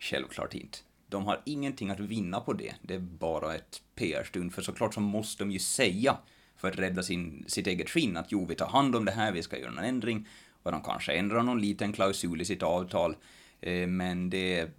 Självklart 0.00 0.54
inte. 0.54 0.78
De 1.14 1.26
har 1.26 1.40
ingenting 1.44 1.90
att 1.90 2.00
vinna 2.00 2.40
på 2.40 2.52
det. 2.52 2.74
Det 2.82 2.94
är 2.94 2.98
bara 2.98 3.54
ett 3.54 3.82
PR-stund, 3.94 4.54
för 4.54 4.62
såklart 4.62 4.94
så 4.94 5.00
måste 5.00 5.44
de 5.44 5.50
ju 5.50 5.58
säga 5.58 6.16
för 6.56 6.68
att 6.68 6.78
rädda 6.78 7.02
sin, 7.02 7.44
sitt 7.48 7.66
eget 7.66 7.90
skinn 7.90 8.16
att 8.16 8.32
jo, 8.32 8.46
vi 8.46 8.54
tar 8.54 8.66
hand 8.66 8.96
om 8.96 9.04
det 9.04 9.12
här, 9.12 9.32
vi 9.32 9.42
ska 9.42 9.58
göra 9.58 9.70
en 9.70 9.78
ändring. 9.78 10.28
Och 10.62 10.72
de 10.72 10.82
kanske 10.82 11.12
ändrar 11.12 11.42
någon 11.42 11.60
liten 11.60 11.92
klausul 11.92 12.40
i 12.40 12.44
sitt 12.44 12.62
avtal, 12.62 13.16
eh, 13.60 13.86
men 13.86 14.30
det 14.30 14.58
är 14.58 14.70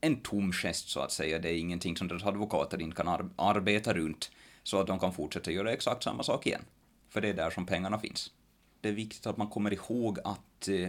en 0.00 0.16
tom 0.20 0.52
gest 0.52 0.88
så 0.88 1.00
att 1.00 1.12
säga. 1.12 1.38
Det 1.38 1.48
är 1.48 1.58
ingenting 1.58 1.96
som 1.96 2.08
deras 2.08 2.24
advokater 2.24 2.82
inte 2.82 2.96
kan 2.96 3.08
ar- 3.08 3.30
arbeta 3.36 3.94
runt 3.94 4.30
så 4.62 4.80
att 4.80 4.86
de 4.86 4.98
kan 4.98 5.12
fortsätta 5.12 5.50
göra 5.50 5.72
exakt 5.72 6.02
samma 6.02 6.22
sak 6.22 6.46
igen. 6.46 6.62
För 7.08 7.20
det 7.20 7.28
är 7.28 7.34
där 7.34 7.50
som 7.50 7.66
pengarna 7.66 7.98
finns. 7.98 8.30
Det 8.80 8.88
är 8.88 8.92
viktigt 8.92 9.26
att 9.26 9.36
man 9.36 9.48
kommer 9.48 9.72
ihåg 9.72 10.18
att 10.24 10.68
eh, 10.68 10.88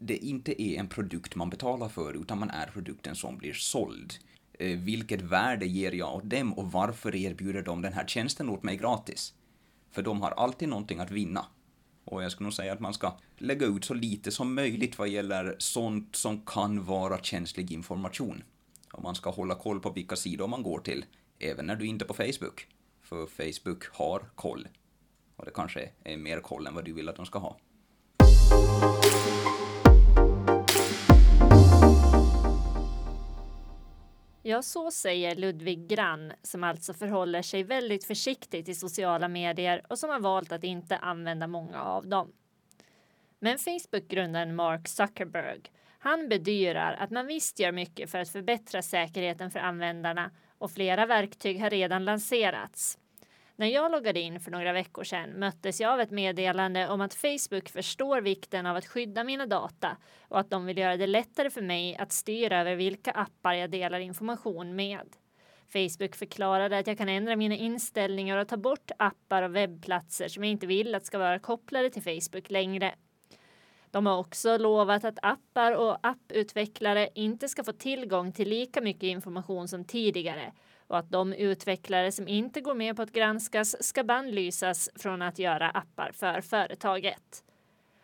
det 0.00 0.16
inte 0.16 0.62
är 0.62 0.78
en 0.78 0.88
produkt 0.88 1.34
man 1.34 1.50
betalar 1.50 1.88
för, 1.88 2.14
utan 2.14 2.38
man 2.38 2.50
är 2.50 2.66
produkten 2.66 3.16
som 3.16 3.38
blir 3.38 3.52
såld. 3.52 4.14
Eh, 4.52 4.78
vilket 4.78 5.22
värde 5.22 5.66
ger 5.66 5.92
jag 5.92 6.14
åt 6.14 6.30
dem 6.30 6.52
och 6.52 6.72
varför 6.72 7.14
erbjuder 7.14 7.62
de 7.62 7.82
den 7.82 7.92
här 7.92 8.06
tjänsten 8.06 8.48
åt 8.48 8.62
mig 8.62 8.76
gratis? 8.76 9.34
För 9.90 10.02
de 10.02 10.22
har 10.22 10.30
alltid 10.30 10.68
någonting 10.68 10.98
att 10.98 11.10
vinna. 11.10 11.46
Och 12.04 12.22
jag 12.22 12.32
skulle 12.32 12.44
nog 12.44 12.54
säga 12.54 12.72
att 12.72 12.80
man 12.80 12.94
ska 12.94 13.16
lägga 13.38 13.66
ut 13.66 13.84
så 13.84 13.94
lite 13.94 14.30
som 14.30 14.54
möjligt 14.54 14.98
vad 14.98 15.08
gäller 15.08 15.56
sånt 15.58 16.16
som 16.16 16.40
kan 16.40 16.84
vara 16.84 17.18
känslig 17.18 17.72
information. 17.72 18.42
Och 18.92 19.02
man 19.02 19.14
ska 19.14 19.30
hålla 19.30 19.54
koll 19.54 19.80
på 19.80 19.90
vilka 19.90 20.16
sidor 20.16 20.48
man 20.48 20.62
går 20.62 20.78
till, 20.78 21.04
även 21.38 21.66
när 21.66 21.76
du 21.76 21.86
inte 21.86 22.04
är 22.04 22.06
på 22.06 22.14
Facebook. 22.14 22.66
För 23.02 23.26
Facebook 23.26 23.84
har 23.92 24.30
koll. 24.34 24.68
Och 25.36 25.44
det 25.44 25.50
kanske 25.54 25.90
är 26.04 26.16
mer 26.16 26.40
koll 26.40 26.66
än 26.66 26.74
vad 26.74 26.84
du 26.84 26.92
vill 26.92 27.08
att 27.08 27.16
de 27.16 27.26
ska 27.26 27.38
ha. 27.38 27.56
Ja, 34.42 34.62
så 34.62 34.90
säger 34.90 35.34
Ludvig 35.34 35.88
Grann 35.88 36.32
som 36.42 36.64
alltså 36.64 36.94
förhåller 36.94 37.42
sig 37.42 37.62
väldigt 37.62 38.04
försiktigt 38.04 38.66
till 38.66 38.78
sociala 38.78 39.28
medier 39.28 39.82
och 39.88 39.98
som 39.98 40.10
har 40.10 40.20
valt 40.20 40.52
att 40.52 40.64
inte 40.64 40.96
använda 40.96 41.46
många 41.46 41.82
av 41.82 42.06
dem. 42.06 42.32
Men 43.38 43.58
Facebook-grundaren 43.58 44.54
Mark 44.54 44.88
Zuckerberg, 44.88 45.60
han 45.98 46.28
bedyrar 46.28 46.92
att 46.92 47.10
man 47.10 47.26
visst 47.26 47.58
gör 47.58 47.72
mycket 47.72 48.10
för 48.10 48.18
att 48.18 48.28
förbättra 48.28 48.82
säkerheten 48.82 49.50
för 49.50 49.60
användarna 49.60 50.30
och 50.58 50.70
flera 50.70 51.06
verktyg 51.06 51.60
har 51.60 51.70
redan 51.70 52.04
lanserats. 52.04 52.98
När 53.60 53.66
jag 53.66 53.92
loggade 53.92 54.20
in 54.20 54.40
för 54.40 54.50
några 54.50 54.72
veckor 54.72 55.04
sedan 55.04 55.30
möttes 55.30 55.80
jag 55.80 55.92
av 55.92 56.00
ett 56.00 56.10
meddelande 56.10 56.88
om 56.88 57.00
att 57.00 57.14
Facebook 57.14 57.68
förstår 57.68 58.20
vikten 58.20 58.66
av 58.66 58.76
att 58.76 58.86
skydda 58.86 59.24
mina 59.24 59.46
data 59.46 59.96
och 60.28 60.40
att 60.40 60.50
de 60.50 60.66
vill 60.66 60.78
göra 60.78 60.96
det 60.96 61.06
lättare 61.06 61.50
för 61.50 61.62
mig 61.62 61.96
att 61.96 62.12
styra 62.12 62.60
över 62.60 62.74
vilka 62.74 63.10
appar 63.10 63.52
jag 63.52 63.70
delar 63.70 64.00
information 64.00 64.76
med. 64.76 65.06
Facebook 65.72 66.16
förklarade 66.16 66.78
att 66.78 66.86
jag 66.86 66.98
kan 66.98 67.08
ändra 67.08 67.36
mina 67.36 67.54
inställningar 67.54 68.36
och 68.36 68.48
ta 68.48 68.56
bort 68.56 68.90
appar 68.98 69.42
och 69.42 69.56
webbplatser 69.56 70.28
som 70.28 70.44
jag 70.44 70.50
inte 70.50 70.66
vill 70.66 70.94
att 70.94 71.06
ska 71.06 71.18
vara 71.18 71.38
kopplade 71.38 71.90
till 71.90 72.02
Facebook 72.02 72.50
längre. 72.50 72.94
De 73.90 74.06
har 74.06 74.18
också 74.18 74.58
lovat 74.58 75.04
att 75.04 75.18
appar 75.22 75.72
och 75.72 75.98
apputvecklare 76.02 77.08
inte 77.14 77.48
ska 77.48 77.64
få 77.64 77.72
tillgång 77.72 78.32
till 78.32 78.48
lika 78.48 78.80
mycket 78.80 79.02
information 79.02 79.68
som 79.68 79.84
tidigare 79.84 80.52
och 80.90 80.98
att 80.98 81.10
de 81.10 81.32
utvecklare 81.32 82.12
som 82.12 82.28
inte 82.28 82.60
går 82.60 82.74
med 82.74 82.96
på 82.96 83.02
att 83.02 83.12
granskas 83.12 83.76
ska 83.80 84.04
bannlysas 84.04 84.90
från 84.94 85.22
att 85.22 85.38
göra 85.38 85.70
appar 85.70 86.12
för 86.12 86.40
företaget. 86.40 87.44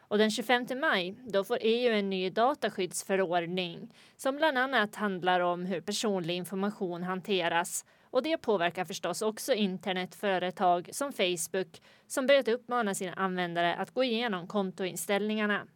Och 0.08 0.18
den 0.18 0.30
25 0.30 0.66
maj 0.80 1.14
då 1.24 1.44
får 1.44 1.58
EU 1.60 1.92
en 1.92 2.10
ny 2.10 2.30
dataskyddsförordning 2.30 3.94
som 4.16 4.36
bland 4.36 4.58
annat 4.58 4.94
handlar 4.94 5.40
om 5.40 5.66
hur 5.66 5.80
personlig 5.80 6.36
information 6.36 7.02
hanteras 7.02 7.84
och 8.02 8.22
det 8.22 8.38
påverkar 8.38 8.84
förstås 8.84 9.22
också 9.22 9.54
internetföretag 9.54 10.88
som 10.92 11.12
Facebook 11.12 11.82
som 12.06 12.26
börjat 12.26 12.48
uppmana 12.48 12.94
sina 12.94 13.12
användare 13.12 13.74
att 13.74 13.90
gå 13.90 14.04
igenom 14.04 14.46
kontoinställningarna. 14.46 15.66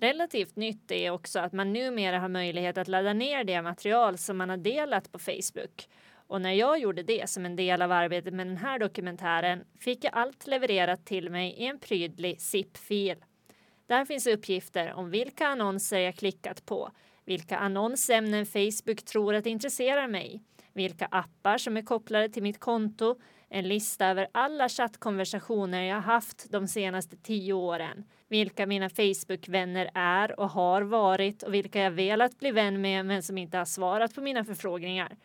Relativt 0.00 0.56
nytt 0.56 0.90
är 0.90 1.10
också 1.10 1.38
att 1.38 1.52
man 1.52 1.72
numera 1.72 2.18
har 2.18 2.28
möjlighet 2.28 2.78
att 2.78 2.88
ladda 2.88 3.12
ner 3.12 3.44
det 3.44 3.62
material 3.62 4.18
som 4.18 4.36
man 4.36 4.50
har 4.50 4.56
delat 4.56 5.12
på 5.12 5.18
Facebook 5.18 5.88
och 6.30 6.40
när 6.40 6.52
jag 6.52 6.78
gjorde 6.78 7.02
det 7.02 7.30
som 7.30 7.46
en 7.46 7.56
del 7.56 7.82
av 7.82 7.92
arbetet 7.92 8.34
med 8.34 8.46
den 8.46 8.56
här 8.56 8.78
dokumentären 8.78 9.64
fick 9.80 10.04
jag 10.04 10.14
allt 10.14 10.46
levererat 10.46 11.06
till 11.06 11.30
mig 11.30 11.50
i 11.58 11.66
en 11.66 11.78
prydlig 11.78 12.40
zip-fil. 12.40 13.16
Där 13.86 14.04
finns 14.04 14.26
uppgifter 14.26 14.92
om 14.92 15.10
vilka 15.10 15.46
annonser 15.46 15.98
jag 15.98 16.14
klickat 16.14 16.66
på, 16.66 16.90
vilka 17.24 17.58
annonsämnen 17.58 18.46
Facebook 18.46 19.04
tror 19.04 19.34
att 19.34 19.46
intresserar 19.46 20.08
mig, 20.08 20.42
vilka 20.72 21.06
appar 21.06 21.58
som 21.58 21.76
är 21.76 21.82
kopplade 21.82 22.28
till 22.28 22.42
mitt 22.42 22.60
konto, 22.60 23.20
en 23.48 23.68
lista 23.68 24.06
över 24.06 24.28
alla 24.32 24.68
chattkonversationer 24.68 25.82
jag 25.82 26.00
haft 26.00 26.50
de 26.50 26.68
senaste 26.68 27.16
tio 27.16 27.52
åren, 27.52 28.04
vilka 28.28 28.66
mina 28.66 28.88
Facebook-vänner 28.90 29.90
är 29.94 30.40
och 30.40 30.50
har 30.50 30.82
varit 30.82 31.42
och 31.42 31.54
vilka 31.54 31.80
jag 31.80 31.90
velat 31.90 32.38
bli 32.38 32.50
vän 32.50 32.80
med 32.80 33.06
men 33.06 33.22
som 33.22 33.38
inte 33.38 33.58
har 33.58 33.64
svarat 33.64 34.14
på 34.14 34.20
mina 34.20 34.44
förfrågningar 34.44 35.16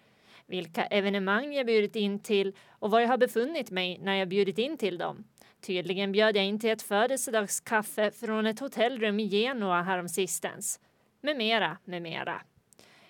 vilka 0.48 0.86
evenemang 0.86 1.54
jag 1.54 1.66
bjudit 1.66 1.96
in 1.96 2.20
till 2.20 2.56
och 2.70 2.92
var 2.92 3.00
jag 3.00 3.08
har 3.08 3.18
befunnit 3.18 3.72
mig 3.72 4.00
när 4.02 4.16
jag 4.16 4.28
bjudit 4.28 4.58
in 4.58 4.78
till 4.78 4.98
dem. 4.98 5.24
Tydligen 5.62 6.12
bjöd 6.12 6.38
jag 6.38 6.46
in 6.46 6.60
till 6.60 6.70
ett 6.70 6.82
födelsedagskaffe 6.82 8.12
från 8.12 8.46
ett 8.46 8.60
hotellrum 8.60 9.20
i 9.20 9.30
Genua 9.30 9.82
häromsistens. 9.82 10.80
Med 11.22 11.38
mera, 11.38 11.78
med 11.86 12.02
mera. 12.02 12.42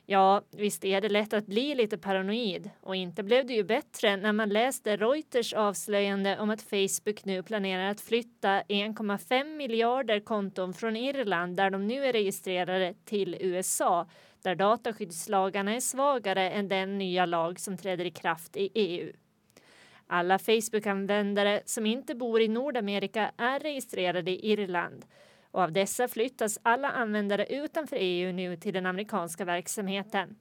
Ja, 0.07 0.41
visst 0.51 0.85
är 0.85 1.01
det 1.01 1.09
lätt 1.09 1.33
att 1.33 1.45
bli 1.45 1.75
lite 1.75 1.97
paranoid 1.97 2.69
och 2.81 2.95
inte 2.95 3.23
blev 3.23 3.45
det 3.45 3.53
ju 3.53 3.63
bättre 3.63 4.17
när 4.17 4.33
man 4.33 4.49
läste 4.49 4.97
Reuters 4.97 5.53
avslöjande 5.53 6.39
om 6.39 6.49
att 6.49 6.61
Facebook 6.61 7.25
nu 7.25 7.43
planerar 7.43 7.91
att 7.91 8.01
flytta 8.01 8.61
1,5 8.61 9.55
miljarder 9.55 10.19
konton 10.19 10.73
från 10.73 10.95
Irland 10.95 11.57
där 11.57 11.69
de 11.69 11.87
nu 11.87 12.05
är 12.05 12.13
registrerade 12.13 12.93
till 13.05 13.37
USA 13.39 14.07
där 14.45 14.55
dataskyddslagarna 14.55 15.73
är 15.75 15.79
svagare 15.79 16.49
än 16.49 16.67
den 16.67 16.97
nya 16.97 17.25
lag 17.25 17.59
som 17.59 17.77
träder 17.77 18.05
i 18.05 18.11
kraft 18.11 18.57
i 18.57 18.69
EU. 18.73 19.13
Alla 20.07 20.39
Facebook-användare 20.39 21.61
som 21.65 21.85
inte 21.85 22.15
bor 22.15 22.41
i 22.41 22.47
Nordamerika 22.47 23.31
är 23.37 23.59
registrerade 23.59 24.31
i 24.31 24.51
Irland 24.51 25.05
och 25.51 25.61
av 25.61 25.71
dessa 25.71 26.07
flyttas 26.07 26.59
alla 26.63 26.91
användare 26.91 27.45
utanför 27.45 27.97
EU 27.99 28.33
nu 28.33 28.57
till 28.57 28.73
den 28.73 28.85
amerikanska 28.85 29.45
verksamheten. 29.45 30.35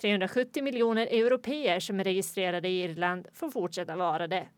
370 0.00 0.62
miljoner 0.62 1.06
europeer 1.06 1.80
som 1.80 2.00
är 2.00 2.04
registrerade 2.04 2.68
i 2.68 2.82
Irland 2.82 3.28
får 3.32 3.50
fortsätta 3.50 3.96
vara 3.96 4.26
det. 4.26 4.48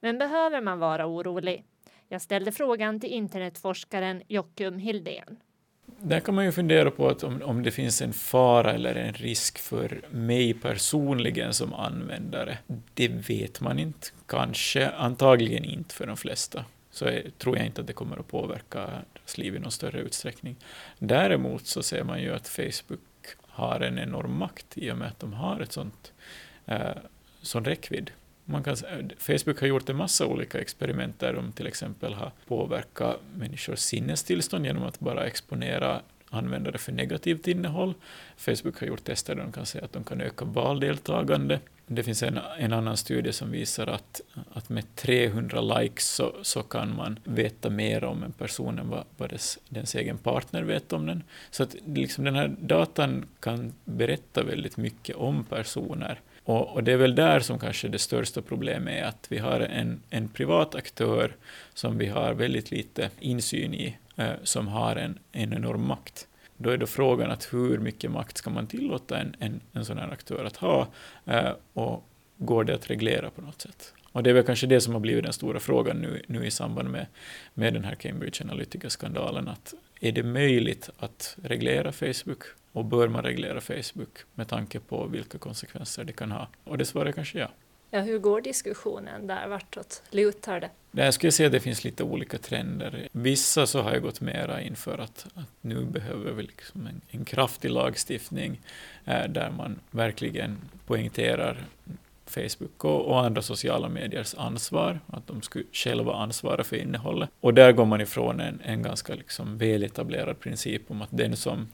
Men 0.00 0.18
behöver 0.18 0.60
man 0.60 0.78
vara 0.78 1.06
orolig? 1.06 1.64
Jag 2.08 2.22
ställde 2.22 2.52
frågan 2.52 3.00
till 3.00 3.12
internetforskaren 3.12 4.22
Jockum 4.28 4.78
Hildén. 4.78 5.38
Där 5.86 6.20
kan 6.20 6.34
man 6.34 6.44
ju 6.44 6.52
fundera 6.52 6.90
på 6.90 7.08
att 7.08 7.22
om, 7.22 7.42
om 7.42 7.62
det 7.62 7.70
finns 7.70 8.02
en 8.02 8.12
fara 8.12 8.72
eller 8.72 8.94
en 8.94 9.12
risk 9.12 9.58
för 9.58 10.00
mig 10.10 10.54
personligen 10.54 11.54
som 11.54 11.74
användare. 11.74 12.58
Det 12.94 13.08
vet 13.08 13.60
man 13.60 13.78
inte. 13.78 14.06
Kanske, 14.26 14.88
antagligen 14.88 15.64
inte 15.64 15.94
för 15.94 16.06
de 16.06 16.16
flesta. 16.16 16.64
Så 16.90 17.04
jag, 17.04 17.38
tror 17.38 17.56
jag 17.56 17.66
inte 17.66 17.80
att 17.80 17.86
det 17.86 17.92
kommer 17.92 18.16
att 18.16 18.28
påverka 18.28 18.86
deras 19.12 19.38
liv 19.38 19.56
i 19.56 19.58
någon 19.58 19.70
större 19.70 20.00
utsträckning. 20.00 20.56
Däremot 20.98 21.66
så 21.66 21.82
ser 21.82 22.04
man 22.04 22.22
ju 22.22 22.34
att 22.34 22.48
Facebook 22.48 23.00
har 23.40 23.80
en 23.80 23.98
enorm 23.98 24.38
makt 24.38 24.78
i 24.78 24.90
och 24.90 24.98
med 24.98 25.08
att 25.08 25.20
de 25.20 25.32
har 25.32 25.60
ett 25.60 25.72
sånt 25.72 26.12
eh, 26.66 26.96
sån 27.42 27.64
räckvidd. 27.64 28.10
Man 28.44 28.62
kan, 28.62 28.76
Facebook 29.18 29.60
har 29.60 29.66
gjort 29.66 29.88
en 29.88 29.96
massa 29.96 30.26
olika 30.26 30.60
experiment 30.60 31.20
där 31.20 31.32
de 31.32 31.52
till 31.52 31.66
exempel 31.66 32.14
har 32.14 32.32
påverkat 32.46 33.20
människors 33.36 33.78
sinnestillstånd 33.78 34.66
genom 34.66 34.82
att 34.82 35.00
bara 35.00 35.26
exponera 35.26 36.00
användare 36.30 36.78
för 36.78 36.92
negativt 36.92 37.48
innehåll. 37.48 37.94
Facebook 38.36 38.80
har 38.80 38.86
gjort 38.86 39.04
tester 39.04 39.34
där 39.34 39.42
de 39.42 39.52
kan 39.52 39.66
säga 39.66 39.84
att 39.84 39.92
de 39.92 40.04
kan 40.04 40.20
öka 40.20 40.44
valdeltagande. 40.44 41.60
Det 41.86 42.02
finns 42.02 42.22
en, 42.22 42.38
en 42.58 42.72
annan 42.72 42.96
studie 42.96 43.32
som 43.32 43.50
visar 43.50 43.86
att, 43.86 44.20
att 44.52 44.68
med 44.68 44.96
300 44.96 45.60
likes 45.60 46.14
så, 46.14 46.34
så 46.42 46.62
kan 46.62 46.96
man 46.96 47.18
veta 47.24 47.70
mer 47.70 48.04
om 48.04 48.22
en 48.22 48.32
person 48.32 48.78
än 48.78 48.88
vad, 48.88 49.04
vad 49.16 49.30
dess, 49.30 49.58
dens 49.68 49.94
egen 49.94 50.18
partner 50.18 50.62
vet 50.62 50.92
om 50.92 51.06
den. 51.06 51.22
Så 51.50 51.62
att 51.62 51.76
liksom 51.86 52.24
den 52.24 52.34
här 52.34 52.56
datan 52.60 53.26
kan 53.40 53.72
berätta 53.84 54.42
väldigt 54.42 54.76
mycket 54.76 55.16
om 55.16 55.44
personer. 55.44 56.20
Och, 56.44 56.74
och, 56.74 56.84
det 56.84 56.92
är 56.92 56.96
väl 56.96 57.14
där 57.14 57.40
som 57.40 57.58
kanske 57.58 57.88
det 57.88 57.98
största 57.98 58.42
problemet 58.42 59.02
är, 59.02 59.04
att 59.04 59.26
vi 59.28 59.38
har 59.38 59.60
en, 59.60 60.00
en 60.10 60.28
privat 60.28 60.74
aktör 60.74 61.36
som 61.74 61.98
vi 61.98 62.06
har 62.06 62.34
väldigt 62.34 62.70
lite 62.70 63.10
insyn 63.20 63.74
i, 63.74 63.96
eh, 64.16 64.32
som 64.42 64.68
har 64.68 64.96
en, 64.96 65.18
en 65.32 65.52
enorm 65.52 65.86
makt. 65.86 66.26
Då 66.56 66.70
är 66.70 66.76
då 66.76 66.86
frågan 66.86 67.30
att 67.30 67.52
hur 67.52 67.78
mycket 67.78 68.10
makt 68.10 68.36
ska 68.36 68.50
man 68.50 68.66
tillåta 68.66 69.18
en, 69.18 69.36
en, 69.38 69.60
en 69.72 69.84
sån 69.84 69.98
här 69.98 70.12
aktör 70.12 70.44
att 70.44 70.56
ha, 70.56 70.88
eh, 71.26 71.52
och 71.72 72.04
går 72.36 72.64
det 72.64 72.74
att 72.74 72.90
reglera 72.90 73.30
på 73.30 73.42
något 73.42 73.60
sätt? 73.60 73.94
Och 74.12 74.22
det 74.22 74.30
är 74.30 74.34
väl 74.34 74.44
kanske 74.44 74.66
det 74.66 74.80
som 74.80 74.92
har 74.92 75.00
blivit 75.00 75.24
den 75.24 75.32
stora 75.32 75.60
frågan 75.60 75.96
nu, 75.96 76.22
nu 76.26 76.46
i 76.46 76.50
samband 76.50 76.90
med, 76.90 77.06
med 77.54 77.74
den 77.74 77.84
här 77.84 77.94
Cambridge 77.94 78.44
Analytica-skandalen, 78.44 79.48
att 79.48 79.74
är 80.00 80.12
det 80.12 80.22
möjligt 80.22 80.90
att 80.98 81.36
reglera 81.42 81.92
Facebook 81.92 82.42
och 82.74 82.84
bör 82.84 83.08
man 83.08 83.22
reglera 83.22 83.60
Facebook 83.60 84.18
med 84.34 84.48
tanke 84.48 84.80
på 84.80 85.06
vilka 85.06 85.38
konsekvenser 85.38 86.04
det 86.04 86.12
kan 86.12 86.30
ha? 86.30 86.48
Och 86.64 86.78
det 86.78 86.84
svarar 86.84 87.12
kanske 87.12 87.38
ja. 87.38 87.48
Ja, 87.90 88.00
hur 88.00 88.18
går 88.18 88.40
diskussionen 88.40 89.26
där? 89.26 89.48
Vartåt 89.48 90.02
lutar 90.10 90.60
det? 90.60 90.70
Jag 91.02 91.14
skulle 91.14 91.32
säga 91.32 91.46
att 91.46 91.52
det 91.52 91.60
finns 91.60 91.84
lite 91.84 92.04
olika 92.04 92.38
trender. 92.38 93.08
Vissa 93.12 93.66
så 93.66 93.82
har 93.82 93.92
jag 93.92 94.02
gått 94.02 94.20
mera 94.20 94.60
inför 94.60 94.98
att, 94.98 95.26
att 95.34 95.48
nu 95.60 95.84
behöver 95.84 96.32
vi 96.32 96.42
liksom 96.42 96.86
en, 96.86 97.00
en 97.10 97.24
kraftig 97.24 97.70
lagstiftning 97.70 98.60
eh, 99.04 99.28
där 99.28 99.50
man 99.50 99.80
verkligen 99.90 100.58
poängterar 100.86 101.64
Facebook 102.26 102.84
och, 102.84 103.06
och, 103.06 103.24
andra 103.24 103.42
sociala 103.42 103.88
mediers 103.88 104.34
ansvar, 104.34 105.00
att 105.06 105.26
de 105.26 105.42
skulle 105.42 105.64
själva 105.72 106.14
ansvara 106.14 106.64
för 106.64 106.76
innehållet. 106.76 107.30
Och 107.40 107.54
där 107.54 107.72
går 107.72 107.84
man 107.84 108.00
ifrån 108.00 108.40
en, 108.40 108.60
en 108.64 108.82
ganska 108.82 109.14
liksom 109.14 109.58
väletablerad 109.58 110.40
princip 110.40 110.90
om 110.90 111.02
att 111.02 111.08
den 111.10 111.36
som 111.36 111.68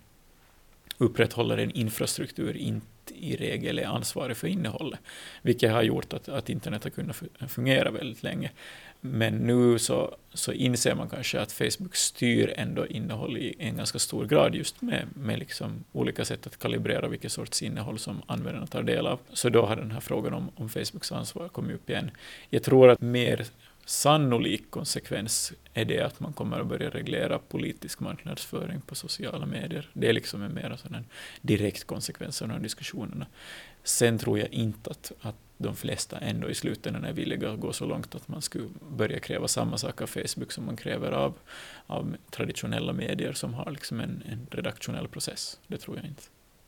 upprätthåller 1.01 1.59
en 1.59 1.71
infrastruktur 1.71 2.57
inte 2.57 2.87
i 3.15 3.37
regel 3.37 3.79
är 3.79 3.87
ansvarig 3.87 4.37
för 4.37 4.49
innehållet, 4.49 5.01
vilket 5.43 5.73
har 5.73 5.83
gjort 5.83 6.13
att, 6.13 6.29
att 6.29 6.51
internet 6.51 6.85
har 6.85 6.91
kunnat 6.91 7.23
fungera 7.49 7.91
väldigt 7.91 8.23
länge. 8.23 8.51
Men 9.01 9.35
nu 9.39 9.79
så, 9.79 10.17
så 10.35 10.53
inser 10.53 10.95
man 10.95 11.09
kanske 11.09 11.41
att 11.41 11.53
Facebook 11.53 11.97
styr 11.97 12.55
ändå 12.57 12.87
innehåll 12.87 13.37
i 13.37 13.57
en 13.59 13.77
ganska 13.77 13.99
stor 13.99 14.27
grad 14.27 14.55
just 14.55 14.83
med, 14.83 15.07
med 15.15 15.39
liksom 15.39 15.85
olika 15.93 16.25
sätt 16.25 16.47
att 16.47 16.59
kalibrera 16.59 17.09
vilket 17.09 17.33
sorts 17.33 17.63
innehåll 17.63 17.99
som 17.99 18.23
användarna 18.27 18.67
tar 18.67 18.83
del 18.83 19.07
av. 19.07 19.19
Så 19.33 19.49
då 19.49 19.67
har 19.67 19.77
den 19.77 19.91
här 19.91 20.01
frågan 20.01 20.35
om, 20.35 20.51
om 20.57 20.69
Facebooks 20.69 21.13
ansvar 21.13 21.49
kommit 21.49 21.75
upp 21.75 21.91
igen. 21.91 22.11
Jag 22.51 22.63
tror 22.63 22.91
att 22.91 23.01
mer 23.01 23.47
sannolik 23.91 24.71
konsekvens 24.71 25.53
är 25.75 25.85
det 25.85 26.01
att 26.01 26.21
man 26.21 26.33
kommer 26.33 26.61
att 26.61 26.67
börja 26.67 26.91
reglera 26.91 27.39
politisk 27.39 28.01
marknadsföring 28.01 28.81
på 28.81 28.95
sociala 28.95 29.47
medier. 29.47 29.91
Det 29.93 30.09
är 30.09 30.13
liksom 30.13 30.43
en 30.43 30.55
mer 30.55 30.77
sån 30.77 31.05
direkt 31.41 31.85
konsekvens 31.85 32.43
av 32.43 32.49
de 32.49 32.55
här 32.55 32.61
diskussionerna. 32.61 33.27
Sen 33.85 34.19
tror 34.19 34.39
jag 34.39 34.49
inte 34.53 34.91
att, 34.91 35.13
att 35.21 35.35
de 35.59 35.77
flesta 35.77 36.19
ändå 36.19 36.51
i 36.51 36.55
slutändan 36.55 37.05
är 37.05 37.13
villiga 37.13 37.51
att 37.51 37.61
gå 37.61 37.73
så 37.73 37.87
långt 37.87 38.15
att 38.15 38.29
man 38.29 38.43
skulle 38.43 38.69
börja 38.91 39.21
kräva 39.21 39.49
samma 39.49 39.79
sak 39.79 40.01
av 40.01 40.07
Facebook 40.07 40.53
som 40.53 40.67
man 40.67 40.77
kräver 40.77 41.13
av, 41.13 41.35
av 41.87 42.17
traditionella 42.31 42.93
medier 42.93 43.33
som 43.33 43.55
har 43.55 43.71
liksom 43.71 44.01
en, 44.01 44.23
en 44.29 44.47
redaktionell 44.51 45.09
process. 45.09 45.61
Det 45.67 45.79
tror 45.79 45.97
jag 45.97 46.07
inte. 46.07 46.23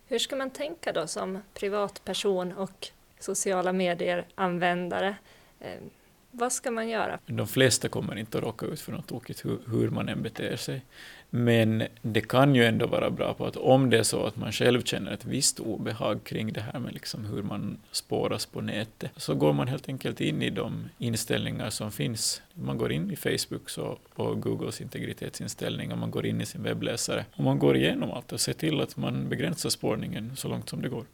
Hur 0.06 0.18
ska 0.18 0.36
man 0.36 0.50
tänka 0.50 0.92
då 0.92 1.06
som 1.06 1.42
privatperson 1.54 2.52
och 2.52 2.88
sociala 3.18 3.72
medier-användare? 3.72 5.16
Ehm, 5.60 5.90
vad 6.34 6.52
ska 6.52 6.70
man 6.70 6.88
göra? 6.88 7.18
De 7.26 7.46
flesta 7.46 7.88
kommer 7.88 8.18
inte 8.18 8.38
att 8.38 8.44
råka 8.44 8.66
ut 8.66 8.80
för 8.80 8.92
något 8.92 9.06
tokigt 9.06 9.44
hur, 9.44 9.58
hur 9.66 9.90
man 9.90 10.08
än 10.08 10.22
beter 10.22 10.56
sig. 10.56 10.82
Men 11.30 11.82
det 12.02 12.20
kan 12.20 12.54
ju 12.54 12.64
ändå 12.64 12.86
vara 12.86 13.10
bra 13.10 13.34
på 13.34 13.46
att 13.46 13.56
om 13.56 13.90
det 13.90 13.98
är 13.98 14.02
så 14.02 14.26
att 14.26 14.36
man 14.36 14.52
själv 14.52 14.82
känner 14.82 15.12
ett 15.12 15.24
visst 15.24 15.60
obehag 15.60 16.24
kring 16.24 16.52
det 16.52 16.60
här 16.60 16.78
med 16.78 16.92
liksom 16.92 17.24
hur 17.24 17.42
man 17.42 17.78
spåras 17.90 18.46
på 18.46 18.60
nätet, 18.60 19.10
så 19.16 19.34
går 19.34 19.52
man 19.52 19.68
helt 19.68 19.88
enkelt 19.88 20.20
in 20.20 20.42
i 20.42 20.50
de 20.50 20.88
inställningar 20.98 21.70
som 21.70 21.92
finns. 21.92 22.42
Man 22.54 22.78
går 22.78 22.92
in 22.92 23.10
i 23.10 23.16
Facebook 23.16 23.70
och 24.14 24.40
Googles 24.40 24.80
integritetsinställningar, 24.80 25.96
man 25.96 26.10
går 26.10 26.26
in 26.26 26.40
i 26.40 26.46
sin 26.46 26.62
webbläsare 26.62 27.24
och 27.36 27.44
man 27.44 27.58
går 27.58 27.76
igenom 27.76 28.10
allt 28.10 28.32
och 28.32 28.40
ser 28.40 28.52
till 28.52 28.80
att 28.80 28.96
man 28.96 29.28
begränsar 29.28 29.70
spårningen 29.70 30.36
så 30.36 30.48
långt 30.48 30.68
som 30.68 30.82
det 30.82 30.88
går. 30.88 31.04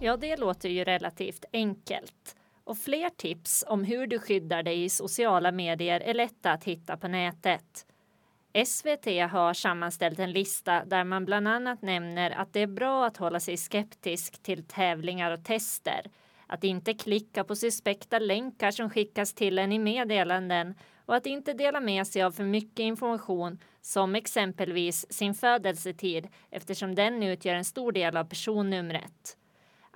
Ja, 0.00 0.16
det 0.16 0.36
låter 0.36 0.68
ju 0.68 0.84
relativt 0.84 1.44
enkelt. 1.52 2.36
Och 2.64 2.78
fler 2.78 3.10
tips 3.10 3.64
om 3.68 3.84
hur 3.84 4.06
du 4.06 4.18
skyddar 4.18 4.62
dig 4.62 4.84
i 4.84 4.88
sociala 4.88 5.52
medier 5.52 6.00
är 6.00 6.14
lätta 6.14 6.52
att 6.52 6.64
hitta 6.64 6.96
på 6.96 7.08
nätet. 7.08 7.86
SVT 8.66 9.06
har 9.30 9.54
sammanställt 9.54 10.18
en 10.18 10.32
lista 10.32 10.84
där 10.84 11.04
man 11.04 11.24
bland 11.24 11.48
annat 11.48 11.82
nämner 11.82 12.30
att 12.30 12.52
det 12.52 12.60
är 12.60 12.66
bra 12.66 13.06
att 13.06 13.16
hålla 13.16 13.40
sig 13.40 13.56
skeptisk 13.56 14.42
till 14.42 14.64
tävlingar 14.66 15.30
och 15.30 15.44
tester, 15.44 16.00
att 16.46 16.64
inte 16.64 16.94
klicka 16.94 17.44
på 17.44 17.56
suspekta 17.56 18.18
länkar 18.18 18.70
som 18.70 18.90
skickas 18.90 19.34
till 19.34 19.58
en 19.58 19.72
i 19.72 19.78
meddelanden 19.78 20.74
och 21.06 21.16
att 21.16 21.26
inte 21.26 21.52
dela 21.52 21.80
med 21.80 22.06
sig 22.06 22.22
av 22.22 22.32
för 22.32 22.44
mycket 22.44 22.80
information 22.80 23.58
som 23.80 24.14
exempelvis 24.14 25.12
sin 25.12 25.34
födelsetid 25.34 26.28
eftersom 26.50 26.94
den 26.94 27.22
utgör 27.22 27.54
en 27.54 27.64
stor 27.64 27.92
del 27.92 28.16
av 28.16 28.24
personnumret. 28.24 29.37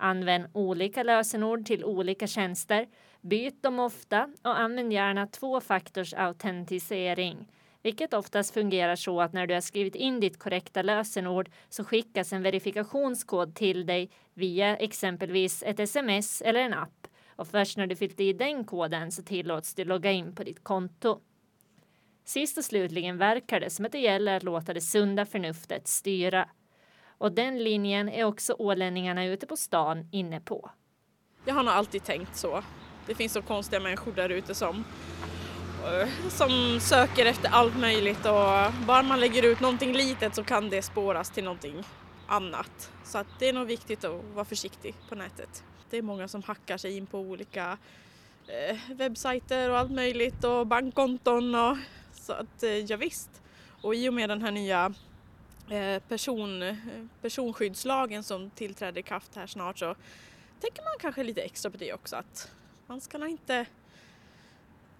Använd 0.02 0.46
olika 0.52 1.02
lösenord 1.02 1.66
till 1.66 1.84
olika 1.84 2.26
tjänster. 2.26 2.86
Byt 3.20 3.62
dem 3.62 3.78
ofta 3.78 4.28
och 4.42 4.60
använd 4.60 4.92
gärna 4.92 5.26
tvåfaktorsautentisering. 5.26 7.48
vilket 7.82 8.14
oftast 8.14 8.54
fungerar 8.54 8.96
så 8.96 9.20
att 9.20 9.32
när 9.32 9.46
du 9.46 9.54
har 9.54 9.60
skrivit 9.60 9.94
in 9.94 10.20
ditt 10.20 10.38
korrekta 10.38 10.82
lösenord 10.82 11.50
så 11.68 11.84
skickas 11.84 12.32
en 12.32 12.42
verifikationskod 12.42 13.54
till 13.54 13.86
dig 13.86 14.10
via 14.34 14.76
exempelvis 14.76 15.62
ett 15.66 15.80
sms 15.80 16.42
eller 16.42 16.60
en 16.60 16.74
app 16.74 17.06
och 17.36 17.48
först 17.48 17.76
när 17.76 17.86
du 17.86 17.96
fyllt 17.96 18.20
i 18.20 18.32
den 18.32 18.64
koden 18.64 19.12
så 19.12 19.22
tillåts 19.22 19.74
du 19.74 19.84
logga 19.84 20.12
in 20.12 20.34
på 20.34 20.44
ditt 20.44 20.64
konto. 20.64 21.20
Sist 22.24 22.58
och 22.58 22.64
slutligen 22.64 23.18
verkar 23.18 23.60
det 23.60 23.70
som 23.70 23.84
att 23.84 23.92
det 23.92 23.98
gäller 23.98 24.36
att 24.36 24.42
låta 24.42 24.74
det 24.74 24.80
sunda 24.80 25.26
förnuftet 25.26 25.88
styra. 25.88 26.48
Och 27.22 27.32
den 27.32 27.64
linjen 27.64 28.08
är 28.08 28.24
också 28.24 28.54
ålänningarna 28.58 29.24
ute 29.24 29.46
på 29.46 29.56
stan 29.56 30.08
inne 30.10 30.40
på. 30.40 30.70
Jag 31.44 31.54
har 31.54 31.62
nog 31.62 31.74
alltid 31.74 32.04
tänkt 32.04 32.36
så. 32.36 32.62
Det 33.06 33.14
finns 33.14 33.32
så 33.32 33.42
konstiga 33.42 33.80
människor 33.80 34.12
där 34.12 34.28
ute 34.28 34.54
som, 34.54 34.84
eh, 35.84 36.08
som 36.28 36.80
söker 36.80 37.26
efter 37.26 37.48
allt 37.48 37.78
möjligt 37.78 38.26
och 38.26 38.72
bara 38.86 39.02
man 39.02 39.20
lägger 39.20 39.42
ut 39.42 39.60
någonting 39.60 39.92
litet 39.92 40.34
så 40.34 40.44
kan 40.44 40.70
det 40.70 40.82
spåras 40.82 41.30
till 41.30 41.44
någonting 41.44 41.84
annat. 42.26 42.90
Så 43.04 43.18
att 43.18 43.26
det 43.38 43.48
är 43.48 43.52
nog 43.52 43.66
viktigt 43.66 44.04
att 44.04 44.24
vara 44.34 44.44
försiktig 44.44 44.94
på 45.08 45.14
nätet. 45.14 45.64
Det 45.90 45.96
är 45.96 46.02
många 46.02 46.28
som 46.28 46.42
hackar 46.42 46.76
sig 46.76 46.96
in 46.96 47.06
på 47.06 47.18
olika 47.18 47.78
eh, 48.46 48.94
webbsajter 48.94 49.70
och 49.70 49.78
allt 49.78 49.92
möjligt 49.92 50.44
och 50.44 50.66
bankkonton 50.66 51.54
och 51.54 51.76
så 52.12 52.32
att 52.32 52.62
eh, 52.62 52.70
ja, 52.70 52.96
visst. 52.96 53.42
Och 53.82 53.94
i 53.94 54.08
och 54.08 54.14
med 54.14 54.28
den 54.28 54.42
här 54.42 54.50
nya 54.50 54.94
Eh, 55.70 56.02
person, 56.08 56.62
eh, 56.62 56.74
personskyddslagen 57.22 58.22
som 58.22 58.50
tillträder 58.50 58.98
i 59.00 59.02
kraft 59.02 59.36
här 59.36 59.46
snart 59.46 59.78
så 59.78 59.94
tänker 60.60 60.82
man 60.82 60.92
kanske 61.00 61.22
lite 61.22 61.42
extra 61.42 61.70
på 61.70 61.76
det 61.76 61.92
också 61.92 62.16
att 62.16 62.50
man 62.86 63.00
ska 63.00 63.18
nog 63.18 63.28
inte... 63.28 63.66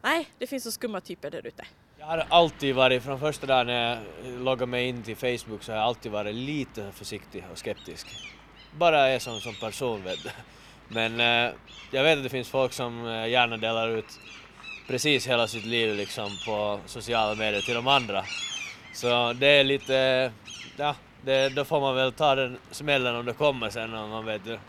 Nej, 0.02 0.28
det 0.38 0.46
finns 0.46 0.64
så 0.64 0.72
skumma 0.72 1.00
typer 1.00 1.30
där 1.30 1.46
ute. 1.46 1.64
Jag 1.98 2.06
har 2.06 2.26
alltid 2.28 2.74
varit, 2.74 3.02
från 3.02 3.20
första 3.20 3.46
dagen 3.46 3.66
när 3.66 3.90
jag 4.24 4.40
loggade 4.40 4.70
mig 4.70 4.88
in 4.88 5.02
till 5.02 5.16
Facebook 5.16 5.62
så 5.62 5.72
har 5.72 5.76
jag 5.76 5.86
alltid 5.86 6.12
varit 6.12 6.34
lite 6.34 6.92
försiktig 6.92 7.44
och 7.52 7.58
skeptisk. 7.58 8.06
Bara 8.78 9.08
är 9.08 9.18
som, 9.18 9.40
som 9.40 9.54
person 9.54 10.04
vet. 10.04 10.18
Men 10.88 11.20
eh, 11.20 11.54
jag 11.90 12.02
vet 12.02 12.16
att 12.16 12.24
det 12.24 12.30
finns 12.30 12.48
folk 12.48 12.72
som 12.72 13.06
eh, 13.06 13.28
gärna 13.28 13.56
delar 13.56 13.88
ut 13.88 14.18
precis 14.88 15.26
hela 15.28 15.46
sitt 15.46 15.64
liv 15.64 15.94
liksom 15.94 16.30
på 16.46 16.80
sociala 16.86 17.34
medier 17.34 17.60
till 17.60 17.74
de 17.74 17.86
andra. 17.86 18.24
Så 18.94 19.32
det 19.32 19.46
är 19.46 19.64
lite 19.64 20.32
ja, 20.82 20.96
det, 21.24 21.48
då 21.48 21.64
får 21.64 21.80
man 21.80 21.94
väl 21.94 22.12
ta 22.12 22.34
den 22.34 22.58
smällen 22.70 23.16
om 23.16 23.26
det 23.26 23.32
kommer 23.32 23.70
sen 23.70 23.94
om 23.94 24.10
man 24.10 24.24
vet 24.24 24.48
att 24.48 24.60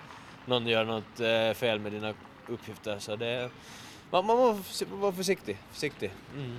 någon 0.46 0.68
gör 0.68 0.86
något 0.86 1.20
eh, 1.20 1.54
fel 1.54 1.80
med 1.80 1.92
dina 1.92 2.14
uppgifter. 2.48 3.00
Så 3.00 3.16
det, 3.16 3.50
man, 4.12 4.26
man 4.26 4.38
måste 4.38 4.86
vara 4.86 5.12
försiktig. 5.12 5.58
försiktig. 5.72 6.12
Mm. 6.36 6.58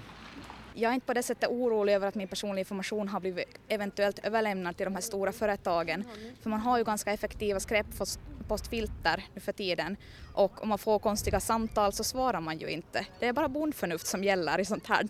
Jag 0.75 0.91
är 0.91 0.95
inte 0.95 1.07
på 1.07 1.15
det 1.15 1.23
sättet 1.23 1.51
orolig 1.51 1.95
över 1.95 2.09
att 2.09 2.15
min 2.15 2.29
personliga 2.29 2.61
information 2.61 3.09
har 3.09 3.21
blivit 3.21 3.59
eventuellt 3.69 4.19
överlämnad 4.19 4.77
till 4.77 4.85
de 4.85 4.95
här 4.95 5.03
stora 5.03 5.33
företagen. 5.33 6.05
För 6.43 6.51
man 6.51 6.61
har 6.61 6.79
ju 6.79 6.85
ganska 6.85 7.13
effektiva 7.13 7.61
skräppostfilter 7.61 9.25
nu 9.35 9.41
för 9.41 9.53
tiden 9.53 9.97
och 10.35 10.63
om 10.63 10.69
man 10.69 10.79
får 10.79 10.99
konstiga 10.99 11.41
samtal 11.41 11.93
så 11.93 12.05
svarar 12.05 12.41
man 12.41 12.59
ju 12.59 12.69
inte. 12.69 13.07
Det 13.21 13.27
är 13.27 13.33
bara 13.33 13.49
bondförnuft 13.49 14.07
som 14.07 14.25
gäller 14.25 14.61
i 14.61 14.65
sånt 14.65 14.87
här. 14.87 15.09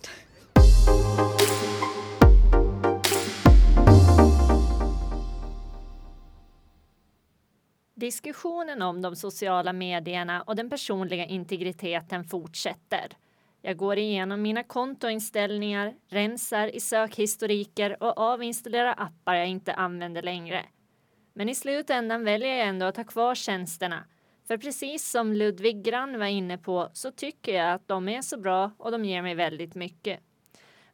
Diskussionen 8.05 8.81
om 8.81 9.01
de 9.01 9.15
sociala 9.15 9.73
medierna 9.73 10.41
och 10.41 10.55
den 10.55 10.69
personliga 10.69 11.25
integriteten 11.25 12.23
fortsätter. 12.23 13.07
Jag 13.61 13.77
går 13.77 13.97
igenom 13.97 14.41
mina 14.41 14.63
kontoinställningar, 14.63 15.93
rensar 16.09 16.75
i 16.75 16.79
sökhistoriker 16.79 18.03
och 18.03 18.21
avinstallerar 18.21 18.95
appar 18.97 19.35
jag 19.35 19.47
inte 19.47 19.73
använder 19.73 20.21
längre. 20.21 20.65
Men 21.33 21.49
i 21.49 21.55
slutändan 21.55 22.23
väljer 22.23 22.49
jag 22.49 22.67
ändå 22.67 22.85
att 22.85 22.97
ha 22.97 23.03
kvar 23.03 23.35
tjänsterna. 23.35 24.03
För 24.47 24.57
precis 24.57 25.11
som 25.11 25.33
Ludvig 25.33 25.83
Grann 25.83 26.19
var 26.19 26.25
inne 26.25 26.57
på 26.57 26.89
så 26.93 27.11
tycker 27.11 27.53
jag 27.53 27.73
att 27.73 27.87
de 27.87 28.09
är 28.09 28.21
så 28.21 28.37
bra 28.37 28.71
och 28.77 28.91
de 28.91 29.05
ger 29.05 29.21
mig 29.21 29.35
väldigt 29.35 29.75
mycket. 29.75 30.19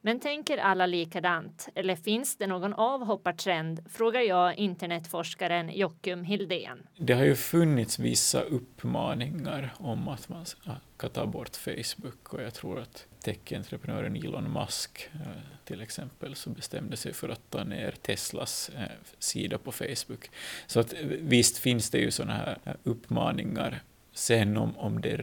Men 0.03 0.19
tänker 0.19 0.57
alla 0.57 0.85
likadant 0.85 1.69
eller 1.75 1.95
finns 1.95 2.37
det 2.37 2.47
någon 2.47 2.73
avhoppartrend? 2.73 3.79
Frågar 3.89 4.21
jag 4.21 4.57
internetforskaren 4.57 5.69
Jockum 5.69 6.23
Hildén. 6.23 6.87
Det 6.97 7.13
har 7.13 7.23
ju 7.23 7.35
funnits 7.35 7.99
vissa 7.99 8.41
uppmaningar 8.41 9.73
om 9.77 10.07
att 10.07 10.29
man 10.29 10.45
ska 10.45 11.09
ta 11.09 11.25
bort 11.25 11.55
Facebook 11.55 12.33
och 12.33 12.41
jag 12.41 12.53
tror 12.53 12.79
att 12.79 13.07
techentreprenören 13.23 14.15
Elon 14.15 14.53
Musk 14.53 15.09
eh, 15.13 15.19
till 15.65 15.81
exempel 15.81 16.35
så 16.35 16.49
bestämde 16.49 16.97
sig 16.97 17.13
för 17.13 17.29
att 17.29 17.49
ta 17.49 17.63
ner 17.63 17.91
Teslas 18.01 18.69
eh, 18.69 18.83
sida 19.19 19.57
på 19.57 19.71
Facebook. 19.71 20.29
Så 20.67 20.79
att 20.79 20.93
eh, 20.93 20.99
visst 21.05 21.57
finns 21.57 21.89
det 21.89 21.99
ju 21.99 22.11
sådana 22.11 22.33
här 22.33 22.77
uppmaningar. 22.83 23.81
Sen 24.13 24.57
om, 24.57 24.77
om 24.77 25.01
det 25.01 25.21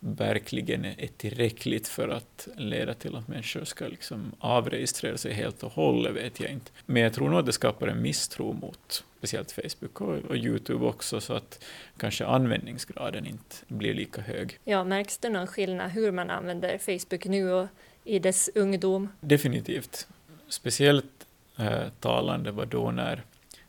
verkligen 0.00 0.84
är 0.84 1.08
tillräckligt 1.16 1.88
för 1.88 2.08
att 2.08 2.48
leda 2.56 2.94
till 2.94 3.16
att 3.16 3.28
människor 3.28 3.64
ska 3.64 3.86
liksom 3.86 4.32
avregistrera 4.38 5.16
sig 5.18 5.32
helt 5.32 5.62
och 5.62 5.72
hållet 5.72 6.14
vet 6.14 6.40
jag 6.40 6.50
inte. 6.50 6.70
Men 6.86 7.02
jag 7.02 7.12
tror 7.12 7.28
nog 7.28 7.38
att 7.38 7.46
det 7.46 7.52
skapar 7.52 7.88
en 7.88 8.02
misstro 8.02 8.52
mot 8.52 9.04
speciellt 9.18 9.52
Facebook 9.52 10.00
och, 10.00 10.16
och 10.16 10.36
Youtube 10.36 10.86
också 10.86 11.20
så 11.20 11.32
att 11.34 11.64
kanske 11.96 12.26
användningsgraden 12.26 13.26
inte 13.26 13.56
blir 13.68 13.94
lika 13.94 14.20
hög. 14.20 14.58
Ja, 14.64 14.84
märks 14.84 15.18
det 15.18 15.28
någon 15.28 15.46
skillnad 15.46 15.90
hur 15.90 16.12
man 16.12 16.30
använder 16.30 16.78
Facebook 16.78 17.24
nu 17.26 17.52
och 17.52 17.68
i 18.04 18.18
dess 18.18 18.50
ungdom? 18.54 19.08
Definitivt. 19.20 20.08
Speciellt 20.48 21.26
eh, 21.58 21.88
talande 22.00 22.50
var 22.50 22.66
då 22.66 22.90
när 22.90 23.22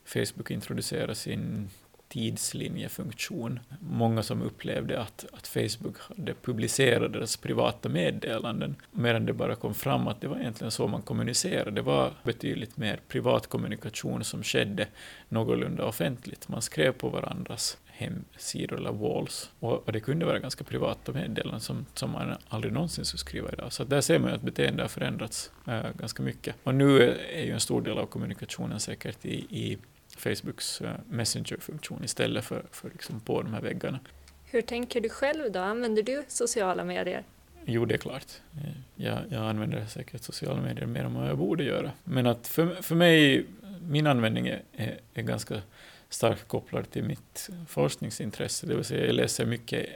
Facebook 0.04 0.50
introducerade 0.50 1.14
sin 1.14 1.70
tidslinjefunktion. 2.10 3.60
Många 3.80 4.22
som 4.22 4.42
upplevde 4.42 5.00
att, 5.00 5.26
att 5.32 5.46
Facebook 5.46 5.96
hade 5.98 6.34
publicerat 6.34 7.12
deras 7.12 7.36
privata 7.36 7.88
meddelanden, 7.88 8.76
medan 8.90 9.26
det 9.26 9.32
bara 9.32 9.54
kom 9.54 9.74
fram 9.74 10.08
att 10.08 10.20
det 10.20 10.28
var 10.28 10.38
egentligen 10.38 10.70
så 10.70 10.86
man 10.86 11.02
kommunicerade. 11.02 11.70
Det 11.70 11.82
var 11.82 12.12
betydligt 12.22 12.76
mer 12.76 13.00
privat 13.08 13.46
kommunikation 13.46 14.24
som 14.24 14.42
skedde 14.42 14.86
någorlunda 15.28 15.84
offentligt. 15.84 16.48
Man 16.48 16.62
skrev 16.62 16.92
på 16.92 17.08
varandras 17.08 17.78
hemsidor 18.00 18.76
eller 18.76 18.92
walls. 18.92 19.50
Och, 19.60 19.86
och, 19.86 19.92
det 19.92 20.00
kunde 20.00 20.26
vara 20.26 20.38
ganska 20.38 20.64
privata 20.64 21.12
meddelanden 21.12 21.60
som, 21.60 21.86
som 21.94 22.10
man 22.10 22.36
aldrig 22.48 22.72
någonsin 22.72 23.04
skulle 23.04 23.18
skriva 23.18 23.52
idag. 23.52 23.72
Så 23.72 23.84
där 23.84 24.00
ser 24.00 24.18
man 24.18 24.30
ju 24.30 24.36
att 24.36 24.42
beteendet 24.42 24.80
har 24.84 24.88
förändrats 24.88 25.50
äh, 25.66 25.82
ganska 25.98 26.22
mycket. 26.22 26.56
Och 26.62 26.74
nu 26.74 27.02
är 27.32 27.44
ju 27.44 27.52
en 27.52 27.60
stor 27.60 27.82
del 27.82 27.98
av 27.98 28.06
kommunikationen 28.06 28.80
säkert 28.80 29.24
i, 29.24 29.34
i 29.34 29.78
Facebooks 30.20 30.80
eh, 30.80 30.90
Messenger-funktion 31.08 32.04
istället 32.04 32.44
för, 32.44 32.64
för 32.70 32.90
liksom 32.90 33.20
på 33.20 33.42
de 33.42 33.54
här 33.54 33.60
väggarna. 33.60 33.98
Hur 34.44 34.62
tänker 34.62 35.00
du 35.00 35.08
själv 35.08 35.52
då? 35.52 35.58
Använder 35.58 36.02
du 36.02 36.24
sociala 36.28 36.84
medier? 36.84 37.24
Jo, 37.64 37.84
det 37.84 37.94
är 37.94 37.98
klart. 37.98 38.26
Eh, 38.56 38.70
jag, 38.96 39.18
jag 39.28 39.42
använder 39.42 39.86
säkert 39.86 40.22
sociala 40.22 40.60
medier 40.60 40.86
mer 40.86 41.04
än 41.04 41.14
vad 41.14 41.28
jag 41.28 41.38
borde 41.38 41.64
göra. 41.64 41.90
Men 42.04 42.26
att 42.26 42.48
för, 42.48 42.82
för 42.82 42.94
mig, 42.94 43.46
min 43.88 44.06
användning 44.06 44.48
är, 44.48 44.62
är, 44.72 44.98
är 45.14 45.22
ganska 45.22 45.62
starkt 46.08 46.48
kopplad 46.48 46.90
till 46.90 47.04
mitt 47.04 47.50
forskningsintresse. 47.68 48.66
Det 48.66 48.74
vill 48.74 48.84
säga 48.84 49.06
jag 49.06 49.14
läser 49.14 49.46
mycket 49.46 49.86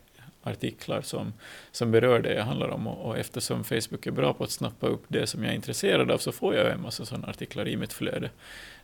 artiklar 0.45 1.03
som, 1.03 1.33
som 1.73 1.91
berör 1.91 2.21
det 2.21 2.35
jag 2.35 2.45
handlar 2.45 2.69
om 2.69 2.87
och, 2.87 3.09
och 3.09 3.19
eftersom 3.19 3.65
Facebook 3.65 4.07
är 4.07 4.11
bra 4.11 4.33
på 4.33 4.45
att 4.45 4.51
snappa 4.51 4.87
upp 4.87 5.05
det 5.09 5.27
som 5.27 5.43
jag 5.43 5.51
är 5.51 5.57
intresserad 5.57 6.11
av 6.11 6.19
så 6.19 6.33
får 6.33 6.55
jag 6.55 6.73
en 6.73 6.83
massa 6.83 7.05
sådana 7.05 7.29
artiklar 7.29 7.69
i 7.69 7.77
mitt 7.77 7.93
flöde. 7.93 8.31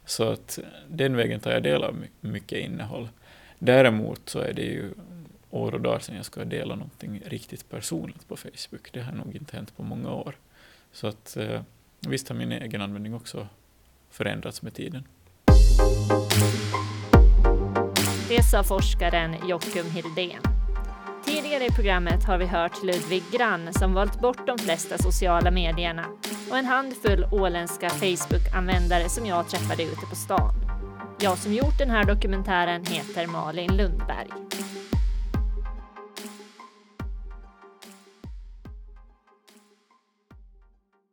Så 0.05 0.33
att 0.33 0.59
den 0.88 1.16
vägen 1.16 1.40
tar 1.40 1.51
jag 1.51 1.62
del 1.62 1.85
av 1.85 2.05
mycket 2.20 2.59
innehåll. 2.59 3.09
Däremot 3.59 4.29
så 4.29 4.38
är 4.38 4.53
det 4.53 4.62
ju 4.62 4.90
år 5.51 5.75
och 5.75 5.81
dagar 5.81 5.99
sedan 5.99 6.16
jag 6.16 6.25
ska 6.25 6.44
dela 6.44 6.75
någonting 6.75 7.23
riktigt 7.27 7.70
personligt 7.70 8.29
på 8.29 8.37
Facebook. 8.37 8.92
Det 8.92 9.01
har 9.01 9.12
nog 9.12 9.37
inte 9.37 9.57
hänt 9.57 9.77
på 9.77 9.83
många 9.83 10.14
år. 10.14 10.35
Så 10.92 11.07
att 11.07 11.37
eh, 11.37 11.61
visst 12.01 12.29
har 12.29 12.37
min 12.37 12.53
egen 12.53 12.83
användning 12.83 13.14
också 13.14 13.46
förändrats 14.11 14.62
med 14.62 14.75
tiden. 14.75 15.05
Det 18.29 18.42
sa 18.42 18.64
forskaren 18.64 19.49
Jockum 19.49 19.90
Hildén. 19.90 20.60
Tidigare 21.24 21.66
i 21.66 21.70
programmet 21.70 22.24
har 22.24 22.38
vi 22.38 22.46
hört 22.46 22.83
Ludvig 22.83 23.22
Grann 23.33 23.72
som 23.72 23.94
valt 23.94 24.20
bort 24.20 24.46
de 24.46 24.59
flesta 24.59 24.98
sociala 24.98 25.50
medierna 25.50 26.06
och 26.50 26.59
en 26.59 26.64
handfull 26.64 27.24
åländska 27.33 27.88
Facebook-användare 27.88 29.09
som 29.09 29.26
jag 29.26 29.48
träffade 29.48 29.83
ute 29.83 30.06
på 30.11 30.16
stan. 30.16 30.54
Jag 31.20 31.38
som 31.38 31.52
gjort 31.52 31.78
den 31.78 31.90
här 31.90 32.04
dokumentären 32.04 32.85
heter 32.85 33.26
Malin 33.26 33.76
Lundberg. 33.76 34.28